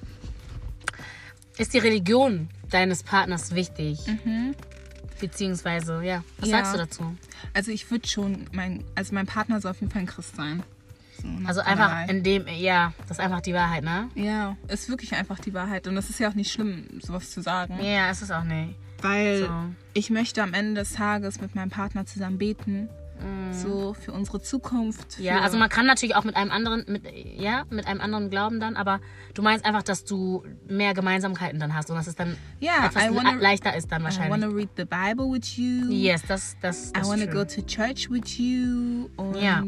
[1.59, 3.99] Ist die Religion deines Partners wichtig?
[5.21, 6.25] Beziehungsweise, ja.
[6.39, 6.59] Was Ja.
[6.59, 7.17] sagst du dazu?
[7.53, 10.63] Also ich würde schon, mein, also mein Partner soll auf jeden Fall ein Christ sein.
[11.23, 14.09] So, Also einfach in dem, ja, das ist einfach die Wahrheit, ne?
[14.15, 15.87] Ja, ist wirklich einfach die Wahrheit.
[15.87, 17.79] Und das ist ja auch nicht schlimm, sowas zu sagen.
[17.83, 18.75] Ja, ist es auch nicht.
[19.03, 19.49] Weil So.
[19.95, 22.89] ich möchte am Ende des Tages mit meinem Partner zusammen beten.
[23.53, 25.19] So für unsere Zukunft.
[25.19, 25.25] Mhm.
[25.27, 27.03] Ja, für, also man kann natürlich auch mit einem anderen, mit,
[27.37, 28.99] ja, mit einem anderen glauben dann, aber
[29.35, 33.05] du meinst einfach, dass du mehr Gemeinsamkeiten dann hast und dass es dann Ja, etwas
[33.05, 34.41] I wanna- le- leichter ist dann I wahrscheinlich.
[34.49, 35.91] to read the Bible with you.
[35.91, 37.57] Yes, das, das, I das want to ist go true.
[37.57, 39.11] to church with you.
[39.17, 39.63] Und Ja.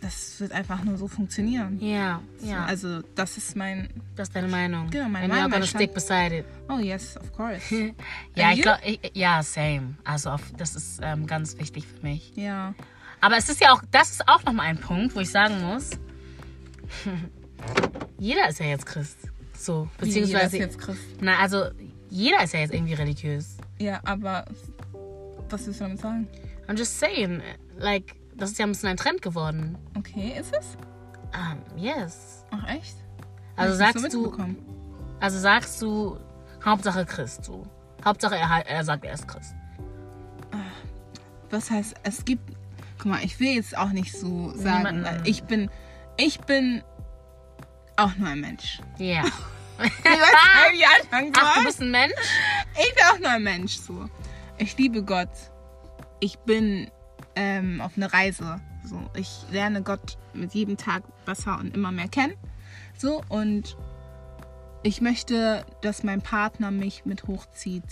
[0.00, 1.78] Das wird einfach nur so funktionieren.
[1.80, 3.88] Ja, ja, Also das ist mein...
[4.16, 4.88] das ist deine Meinung.
[4.90, 6.44] Genau, meine And you're Meinung, gonna mein stick beside it.
[6.68, 7.62] Oh yes, of course.
[8.34, 8.62] Ja, And ich you?
[8.62, 9.96] glaube, ja, same.
[10.04, 12.32] Also auf, das ist ähm, ganz wichtig für mich.
[12.36, 12.74] ja.
[13.22, 15.90] Aber es ist ja auch, das ist auch nochmal ein Punkt, wo ich sagen muss,
[18.18, 19.18] jeder ist ja jetzt Christ.
[19.56, 21.00] So, Wie, jeder ist beziehungsweise, jetzt Christ.
[21.20, 21.64] na, also,
[22.08, 23.58] jeder ist ja jetzt irgendwie religiös.
[23.78, 24.46] Ja, aber
[25.50, 26.26] was willst du damit sagen?
[26.68, 27.42] I'm just saying,
[27.78, 29.78] like, das ist ja ein bisschen ein Trend geworden.
[29.96, 30.76] Okay, ist es?
[31.32, 32.44] Um, yes.
[32.50, 32.96] Ach echt?
[33.56, 34.56] Also sagst so du,
[35.20, 36.16] also sagst du,
[36.64, 37.66] Hauptsache Christ, so.
[38.04, 39.54] Hauptsache er, er sagt, er ist Christ.
[41.50, 42.56] Was heißt, es gibt.
[42.98, 45.70] Guck mal, ich will jetzt auch nicht so sagen, ich bin.
[46.16, 46.82] Ich bin
[47.96, 48.80] auch nur ein Mensch.
[48.98, 49.24] Ja.
[49.80, 52.12] Ich weiß nicht, wie ich Ach, du bist ein Mensch?
[52.74, 54.10] Ich bin auch nur ein Mensch so.
[54.58, 55.30] Ich liebe Gott.
[56.20, 56.90] Ich bin
[57.36, 58.60] ähm, auf einer Reise.
[58.84, 62.34] So, ich lerne Gott mit jedem Tag besser und immer mehr kennen.
[62.96, 63.76] So und
[64.82, 67.84] ich möchte, dass mein Partner mich mit hochzieht,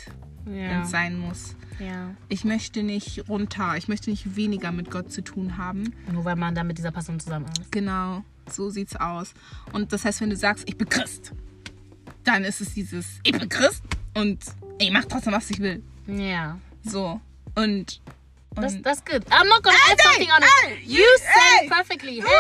[0.47, 0.83] Ja.
[0.83, 1.55] es sein muss.
[1.79, 2.11] ja.
[2.31, 3.77] Ich möchte nicht runter.
[3.77, 5.93] Ich möchte nicht weniger mit Gott zu tun haben.
[6.11, 7.71] Nur weil man da mit dieser Person zusammen ist.
[7.71, 9.35] Genau, so sieht's aus.
[9.73, 11.33] Und das heißt, wenn du sagst, ich bin Christ,
[12.25, 13.83] dann ist es dieses, ich bin Christ
[14.15, 14.39] und
[14.79, 15.83] ich mach trotzdem, was ich will.
[16.07, 16.59] Ja.
[16.83, 17.21] So.
[17.55, 18.01] Und.
[18.61, 19.25] That's, that's good.
[19.31, 20.79] I'm not gonna add Ey, something on ey, it.
[20.85, 21.67] You said ey.
[21.67, 22.23] it perfectly.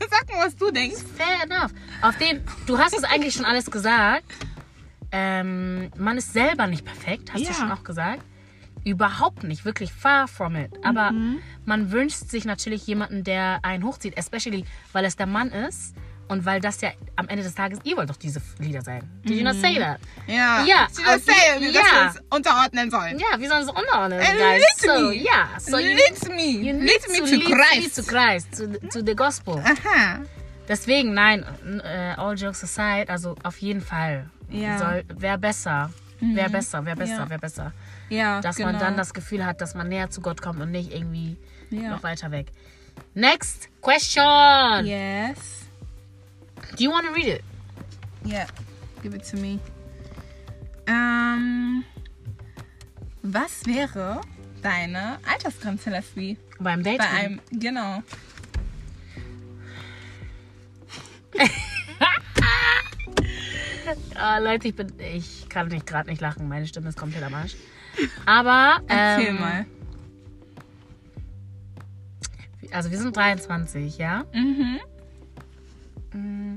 [0.00, 0.98] Hey, sag mal, was du denkst.
[1.16, 1.70] fair enough.
[2.02, 4.24] Auf den, du hast es eigentlich schon alles gesagt.
[5.12, 7.48] Ähm, man ist selber nicht perfekt, hast Ja.
[7.50, 8.22] du schon auch gesagt.
[8.84, 10.70] Überhaupt nicht, wirklich far from it.
[10.84, 11.12] Aber
[11.64, 15.94] man wünscht sich natürlich jemanden, der einen hochzieht, especially weil es der Mann ist
[16.28, 19.02] und weil das ja am Ende des Tages, ihr wollt doch diese Lieder sein.
[19.24, 19.98] Did you not say that?
[20.26, 20.64] Ja.
[20.64, 21.80] Ja, Sie das auf- sagen, wie ja.
[21.80, 23.18] dass wir uns unterordnen sollen.
[23.18, 24.62] Ja, wir sollen so unterordnen, Äh, guys.
[24.62, 25.14] lead So, me.
[25.16, 25.48] yeah.
[25.58, 26.42] So you, lead me.
[26.66, 27.96] you need lead me to to lead me Christ.
[27.96, 29.62] to Christ, to, the- to the gospel.
[29.64, 30.20] Aha.
[30.68, 31.44] Deswegen, nein,
[31.82, 34.28] äh, all jokes aside, also auf jeden Fall.
[34.50, 34.78] Ja.
[34.78, 35.90] Soll, wäre besser.
[36.20, 37.30] Wäre besser, wäre besser, Ja.
[37.30, 37.72] wäre besser.
[38.08, 38.72] Ja, Dass genau.
[38.72, 41.36] man dann das Gefühl hat, dass man näher zu Gott kommt und nicht irgendwie
[41.70, 41.90] Ja.
[41.90, 42.48] noch weiter weg.
[43.14, 44.84] Next question.
[44.84, 45.67] Yes.
[46.76, 47.44] Do you want to read it?
[48.24, 48.46] Yeah.
[49.02, 49.58] Give it to me.
[50.86, 51.84] Ähm,
[53.22, 54.20] was wäre
[54.62, 56.36] deine Altersgrenze, Leslie?
[56.58, 56.98] Beim Date?
[56.98, 58.02] Bei einem, genau.
[64.14, 66.46] Ah, Leute, ich bin, ich kann nicht gerade nicht lachen.
[66.48, 67.56] Meine Stimme ist komplett am Arsch.
[68.26, 69.66] Aber Erzähl ähm, mal.
[72.70, 74.24] Also wir sind 23, ja?
[74.34, 74.80] Mhm.
[76.12, 76.56] Mm,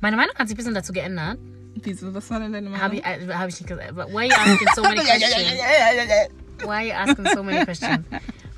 [0.00, 1.38] Meine Meinung hat sich ein bisschen dazu geändert.
[1.82, 2.12] Wieso?
[2.14, 2.82] Was war denn deine Meinung?
[2.82, 3.94] Habe ich, äh, hab ich nicht gesagt.
[3.96, 5.54] Why are you asking so many questions?
[6.60, 8.04] Why are you asking so many questions?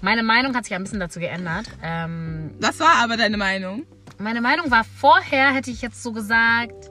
[0.01, 1.66] Meine Meinung hat sich ein bisschen dazu geändert.
[1.82, 3.84] Ähm, Das war aber deine Meinung.
[4.18, 6.91] meine Meinung war vorher, hätte ich jetzt so gesagt,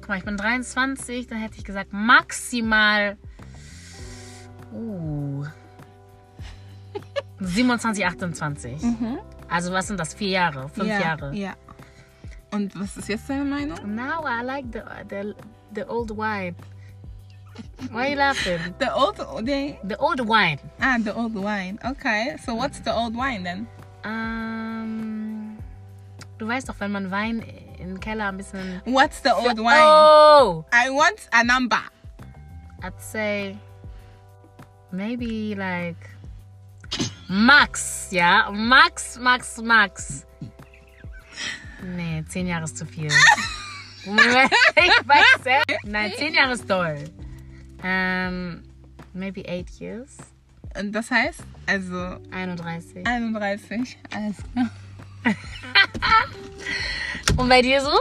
[0.00, 3.16] guck mal, ich bin 23, dann hätte ich gesagt maximal
[4.72, 5.44] uh,
[7.40, 8.72] 27, 28.
[9.48, 10.14] Also was sind das?
[10.14, 11.34] Vier Jahre, fünf ja, Jahre.
[11.34, 11.54] Ja.
[12.52, 13.78] Und was ist jetzt deine Meinung?
[13.94, 15.34] Now I like the, the,
[15.74, 16.54] the old wine.
[17.90, 18.58] Why are you laughing?
[18.78, 20.58] The old, the, The old wine.
[20.80, 21.78] ah, the old wine.
[21.84, 22.36] Okay.
[22.44, 23.66] So what's the old wine then?
[24.04, 25.58] Ähm,
[26.38, 27.42] du weißt doch, wenn man Wein
[27.78, 28.80] im Keller ein bisschen...
[28.86, 29.82] What's the old wine?
[29.82, 30.64] Oh!
[30.72, 31.80] I want a number.
[32.82, 33.58] I'd say
[34.90, 35.96] maybe like
[37.28, 38.50] Max, ja?
[38.50, 40.26] Max, Max, Max.
[41.82, 43.06] Nee, zehn Jahre ist zu viel.
[44.04, 45.62] ich weiß ja.
[45.84, 47.04] Nein, zehn Jahre ist toll.
[47.82, 48.62] Ähm,
[49.12, 50.16] maybe eight years.
[50.78, 53.06] Und das heißt, also 31.
[53.06, 53.98] 31.
[54.14, 54.70] Alles klar.
[57.36, 57.92] Und bei dir so?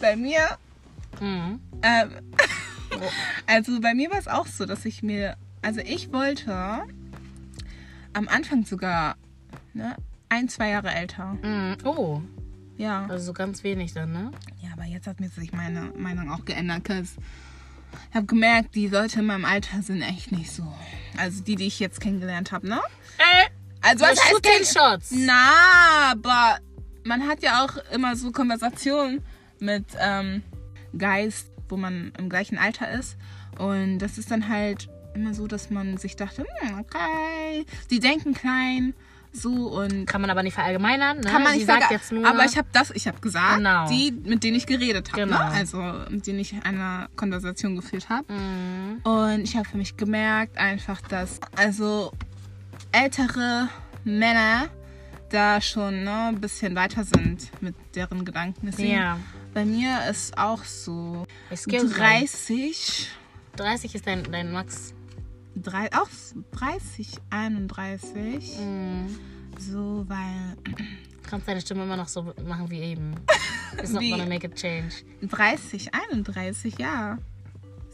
[0.00, 0.58] Bei mir,
[1.20, 1.60] Mhm.
[1.82, 2.10] ähm,
[3.46, 6.82] also bei mir war es auch so, dass ich mir, also ich wollte
[8.12, 9.16] am Anfang sogar
[9.72, 9.96] ne,
[10.28, 11.36] ein, zwei Jahre älter.
[11.42, 11.76] Mhm.
[11.84, 12.20] Oh,
[12.76, 13.06] Ja.
[13.06, 14.30] also so ganz wenig dann, ne?
[14.62, 17.12] Ja, aber jetzt hat mir sich meine Meinung auch geändert, cause
[18.10, 20.66] ich habe gemerkt, die Leute in meinem Alter sind echt nicht so.
[21.16, 22.80] Also die, die ich jetzt kennengelernt habe, ne?
[23.18, 23.48] Äh,
[23.82, 25.12] Also was heißt kenn- Shots.
[25.12, 26.58] Na, aber
[27.04, 29.22] man hat ja auch immer so Konversationen
[29.60, 30.42] mit ähm,
[30.98, 33.16] Guys, wo man im gleichen Alter ist.
[33.58, 38.34] Und das ist dann halt immer so, dass man sich dachte, hm, okay, die denken
[38.34, 38.94] klein,
[39.36, 41.24] so und Kann man aber nicht verallgemeinern, ne?
[41.24, 41.68] kann man nicht
[42.12, 42.26] nur...
[42.26, 43.88] Aber ich habe das, ich habe gesagt, Genau.
[43.88, 45.38] die, mit denen ich geredet habe, Genau.
[45.38, 45.44] ne?
[45.50, 45.78] also
[46.08, 48.32] mit denen ich eine Konversation geführt habe.
[48.32, 49.00] Mhm.
[49.02, 52.12] Und ich habe für mich gemerkt einfach, dass also
[52.92, 53.68] ältere
[54.04, 54.68] Männer
[55.30, 58.66] da schon ne, ein bisschen weiter sind mit deren Gedanken.
[58.66, 59.18] Deswegen, Ja.
[59.52, 61.26] Bei mir ist auch so
[61.66, 61.78] me.
[61.88, 63.08] 30.
[63.56, 64.94] 30 ist dein, dein Max.
[65.56, 66.08] Drei, auch
[66.52, 68.58] 30, 31.
[68.58, 69.06] Mm.
[69.58, 70.56] So, weil
[71.22, 73.14] Kannst deine Stimme immer noch so machen wie eben.
[73.78, 75.04] It's not gonna make a change.
[75.22, 77.18] 30, 31, ja.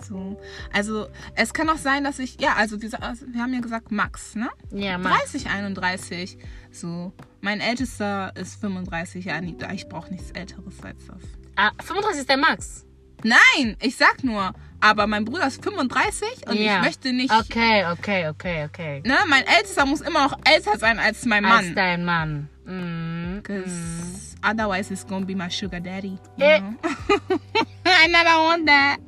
[0.03, 0.41] So.
[0.73, 4.35] Also, es kann auch sein, dass ich, ja, also wir, wir haben ja gesagt Max,
[4.35, 4.51] ne?
[4.73, 5.33] Ja, Max.
[5.33, 6.39] 30, 31.
[6.71, 7.13] So.
[7.41, 9.25] Mein ältester ist 35.
[9.25, 11.23] Ja, nee, ich brauche nichts Älteres als das.
[11.57, 12.87] Ah, 35 ist der Max.
[13.23, 16.79] Nein, ich sag nur, aber mein Bruder ist 35 und ja.
[16.79, 17.33] ich möchte nicht.
[17.33, 19.03] Okay, okay, okay, okay.
[19.05, 21.75] Ne, mein ältester muss immer noch älter sein als mein Als Mann.
[21.75, 22.49] dein Mann.
[22.65, 23.37] Mm.
[23.43, 26.19] Because otherwise it's gonna be my sugar daddy.
[26.37, 26.61] You Eh.
[27.85, 28.99] I never want that.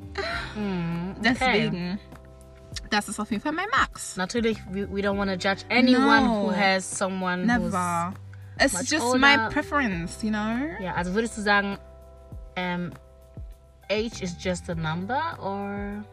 [0.55, 1.11] Mm.
[1.19, 1.33] Okay.
[1.39, 1.99] Deswegen.
[2.89, 4.17] Das ist auf jeden Fall mein Max.
[4.17, 6.43] Natürlich, we, we don't want to judge anyone No.
[6.43, 7.45] who has someone.
[7.45, 8.13] Never.
[8.59, 9.17] It's just older.
[9.19, 10.59] my preference, you know?
[10.79, 11.79] Ja, also würdest du sagen,
[12.55, 12.91] ähm,
[13.89, 16.03] age is just a number or...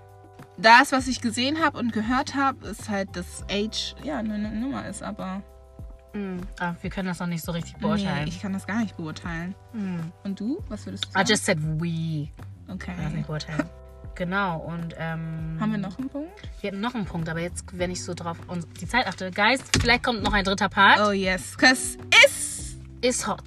[0.56, 4.86] Das, was ich gesehen habe und gehört habe, ist halt, dass Age ja eine Nummer
[4.86, 5.42] ist, aber
[6.12, 6.38] Mm.
[6.58, 8.26] Ah, wir können das noch nicht so richtig nee, beurteilen.
[8.26, 9.54] ich kann das gar nicht beurteilen.
[9.72, 10.00] Mm.
[10.24, 10.62] Und du?
[10.68, 11.28] Was würdest du I sagen?
[11.28, 12.28] just said we.
[12.68, 12.92] okay.
[12.94, 13.68] kann das nicht beurteilen.
[14.16, 16.42] Genau, und ähm, Haben wir noch einen Punkt?
[16.60, 19.30] wir hatten noch einen Punkt, aber jetzt, wenn ich so drauf und die Zeit achte,
[19.30, 21.00] Guys, vielleicht kommt noch ein dritter Part.
[21.00, 23.44] Oh yes, cause it's Ist hot.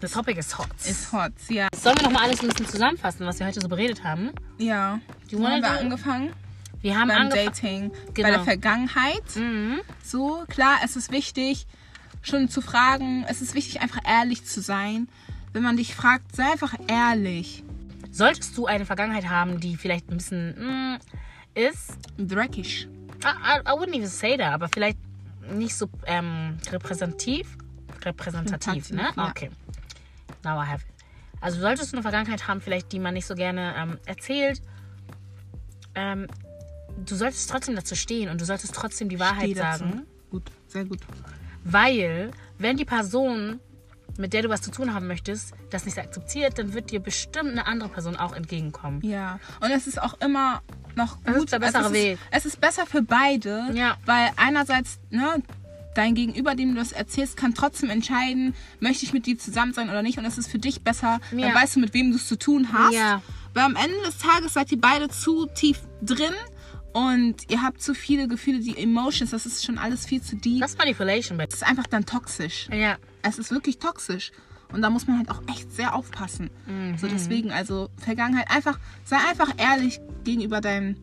[0.00, 0.68] The topic is hot.
[0.86, 1.32] it's hot.
[1.48, 1.68] Ja.
[1.74, 4.30] Sollen wir noch mal alles ein bisschen zusammenfassen, was wir heute so beredet haben?
[4.58, 4.98] Ja.
[5.28, 6.32] You Wo wanna haben wir angefangen?
[6.80, 7.28] Wir haben Beim.
[7.28, 7.90] Dating.
[7.90, 8.28] Bei Genau.
[8.30, 9.36] der Vergangenheit.
[9.36, 9.80] Mhm.
[10.02, 11.66] So, klar, es ist wichtig,
[12.22, 13.24] schon zu fragen.
[13.28, 15.08] Es ist wichtig, einfach ehrlich zu sein.
[15.52, 17.62] Wenn man dich fragt, sei einfach ehrlich.
[18.10, 20.98] Solltest du eine Vergangenheit haben, die vielleicht ein bisschen mm,
[21.54, 22.88] ist, Dreckig.
[23.22, 24.98] I, I, I wouldn't even say that, aber vielleicht
[25.52, 27.56] nicht so ähm, repräsentativ.
[28.02, 29.10] Repräsentativ, ne?
[29.14, 29.28] Ja.
[29.28, 29.50] Okay.
[30.44, 30.84] Now I have.
[31.40, 34.60] Also solltest du eine Vergangenheit haben, vielleicht die man nicht so gerne ähm, erzählt,
[35.94, 36.26] ähm,
[37.04, 40.06] du solltest trotzdem dazu stehen und du solltest trotzdem die Wahrheit sagen.
[40.30, 41.00] Gut, sehr gut.
[41.64, 43.60] Weil, wenn die Person,
[44.18, 47.50] mit der du was zu tun haben möchtest, das nicht akzeptiert, dann wird dir bestimmt
[47.50, 49.00] eine andere Person auch entgegenkommen.
[49.02, 49.40] Ja.
[49.60, 50.62] Und es ist auch immer
[50.94, 51.36] noch gut.
[51.36, 52.18] ist der bessere es ist, Weg.
[52.30, 53.66] Es ist besser für beide.
[53.72, 53.96] Ja.
[54.04, 55.42] Weil einerseits, ne,
[55.94, 59.90] dein Gegenüber, dem du das erzählst, kann trotzdem entscheiden, möchte ich mit dir zusammen sein
[59.90, 60.18] oder nicht.
[60.18, 61.46] Und es ist für dich besser, Ja.
[61.48, 62.94] dann weißt du, mit wem du es zu tun hast.
[62.94, 63.22] Ja.
[63.54, 66.32] Weil am Ende des Tages seid ihr beide zu tief drin
[66.92, 70.60] und ihr habt zu viele Gefühle, die Emotions, das ist schon alles viel zu deep.
[70.60, 71.38] Das ist Manipulation.
[71.38, 72.68] Das ist einfach dann toxisch.
[72.72, 72.96] ja.
[73.22, 74.32] Es ist wirklich toxisch.
[74.72, 76.48] Und da muss man halt auch echt sehr aufpassen.
[76.66, 76.96] Mhm.
[76.96, 80.96] So deswegen, also Vergangenheit, einfach, sei einfach ehrlich gegenüber deinem,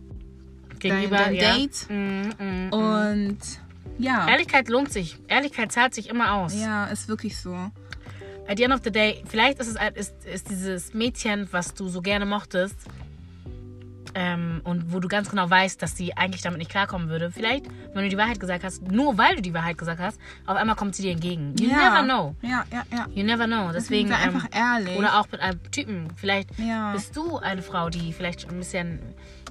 [0.80, 1.54] Gegenüber dein ja.
[1.58, 1.86] Date.
[1.90, 2.74] Mm, mm.
[2.74, 3.38] Und
[3.98, 4.28] ja.
[4.28, 5.18] Ehrlichkeit lohnt sich.
[5.28, 6.60] Ehrlichkeit zahlt sich immer aus.
[6.60, 7.54] Ja, ist wirklich so.
[8.48, 11.90] At the end of the day, vielleicht ist es ist, ist dieses Mädchen, was du
[11.90, 12.78] so gerne mochtest,
[14.18, 17.30] ähm, und wo du ganz genau weißt, dass sie eigentlich damit nicht klarkommen würde.
[17.30, 20.58] Vielleicht, wenn du die Wahrheit gesagt hast, nur weil du die Wahrheit gesagt hast, auf
[20.58, 21.54] einmal kommt sie dir entgegen.
[21.60, 21.90] You ja.
[21.90, 22.36] never know.
[22.42, 23.06] Ja, ja, ja.
[23.14, 23.72] You never know.
[23.72, 24.10] Deswegen.
[24.10, 24.98] sei einfach ähm, ehrlich.
[24.98, 26.08] Oder auch mit einem Typen.
[26.16, 26.94] Vielleicht Ja.
[26.94, 29.00] bist du eine Frau, die vielleicht ein bisschen,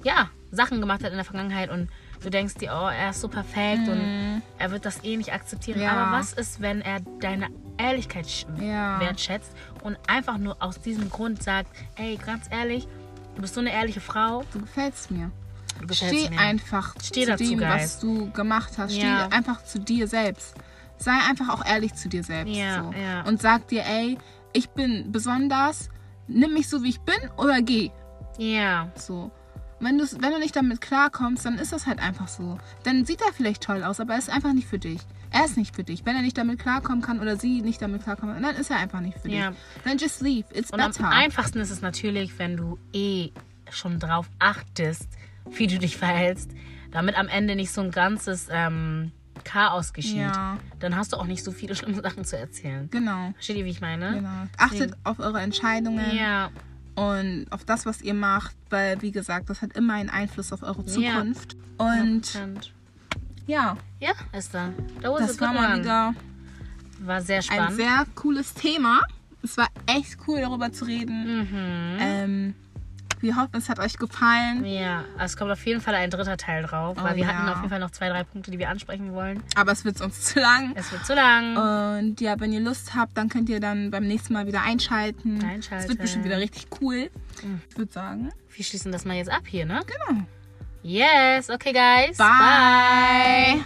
[0.03, 1.87] ja, Sachen gemacht hat in der Vergangenheit und
[2.21, 5.79] du denkst dir, oh, er ist so perfekt und er wird das eh nicht akzeptieren.
[5.79, 5.85] Mhm.
[5.85, 5.91] Ja.
[5.93, 7.47] Aber was ist, wenn er deine
[7.77, 8.27] Ehrlichkeit
[8.59, 8.99] Ja.
[8.99, 9.51] wertschätzt
[9.83, 12.87] und einfach nur aus diesem Grund sagt, ey, ganz ehrlich,
[13.35, 14.43] du bist so eine ehrliche Frau.
[14.53, 15.31] Du gefällst mir.
[15.79, 16.39] Du gefällst Steh mir.
[16.39, 17.69] einfach Steh zu dazu, dem, Guys.
[17.83, 18.93] was du gemacht hast.
[18.93, 19.25] Ja.
[19.27, 20.55] Steh einfach zu dir selbst.
[20.97, 22.55] Sei einfach auch ehrlich zu dir selbst.
[22.55, 23.29] So.
[23.29, 24.17] Und sag dir, ey,
[24.53, 25.89] ich bin besonders,
[26.27, 27.91] nimm mich so, wie ich bin oder geh.
[28.39, 28.89] Ja.
[28.95, 29.29] So.
[29.79, 32.57] Wenn, wenn du nicht damit klarkommst, dann ist das halt einfach so.
[32.83, 34.99] Dann sieht er vielleicht toll aus, aber er ist einfach nicht für dich.
[35.29, 36.05] Er ist nicht für dich.
[36.05, 38.77] Wenn er nicht damit klarkommen kann oder sie nicht damit klarkommen kann, dann ist er
[38.77, 39.49] einfach nicht für Ja.
[39.51, 39.59] dich.
[39.83, 40.45] Dann just leave.
[40.53, 41.09] It's Und am better.
[41.09, 43.31] einfachsten ist es natürlich, wenn du eh
[43.69, 45.07] schon drauf achtest,
[45.51, 46.51] wie du dich verhältst,
[46.91, 49.11] damit am Ende nicht so ein ganzes ähm,
[49.43, 50.17] Chaos geschieht.
[50.17, 50.57] Ja.
[50.79, 52.89] Dann hast du auch nicht so viele schlimme Sachen zu erzählen.
[52.89, 53.31] Genau.
[53.33, 54.13] Versteht ihr, wie ich meine?
[54.15, 54.47] Genau.
[54.57, 56.49] Achtet auf eure Entscheidungen Ja,
[56.97, 60.63] und auf das, was ihr macht, weil, wie gesagt, das hat immer einen Einfluss auf
[60.63, 61.13] eure Ja.
[61.21, 61.55] Zukunft.
[61.77, 62.71] Und 100%.
[63.45, 64.13] ja, Ja.
[64.31, 66.13] That was das war mal wieder
[67.01, 67.75] War sehr ein spannend.
[67.77, 69.01] sehr cooles Thema.
[69.43, 71.41] Es war echt cool, darüber zu reden.
[71.41, 71.97] mhm.
[71.99, 72.55] Ähm,
[73.21, 74.63] wir hoffen, es hat euch gefallen.
[74.65, 77.29] Ja, es kommt auf jeden Fall ein dritter Teil drauf, weil Oh, wir ja.
[77.33, 79.41] hatten auf jeden Fall noch zwei, drei Punkte, die wir ansprechen wollen.
[79.55, 80.73] Aber es wird uns zu lang.
[80.75, 81.57] Es wird zu lang.
[81.99, 85.43] Und ja, wenn ihr Lust habt, dann könnt ihr dann beim nächsten Mal wieder einschalten.
[85.43, 85.83] Einschalten.
[85.83, 87.09] Es wird bestimmt wieder richtig cool.
[87.69, 89.81] Ich würde sagen, Wir schließen das mal jetzt ab hier, ne?
[89.85, 90.21] genau.
[90.83, 92.17] Yes, okay, guys.
[92.17, 93.63] Bye.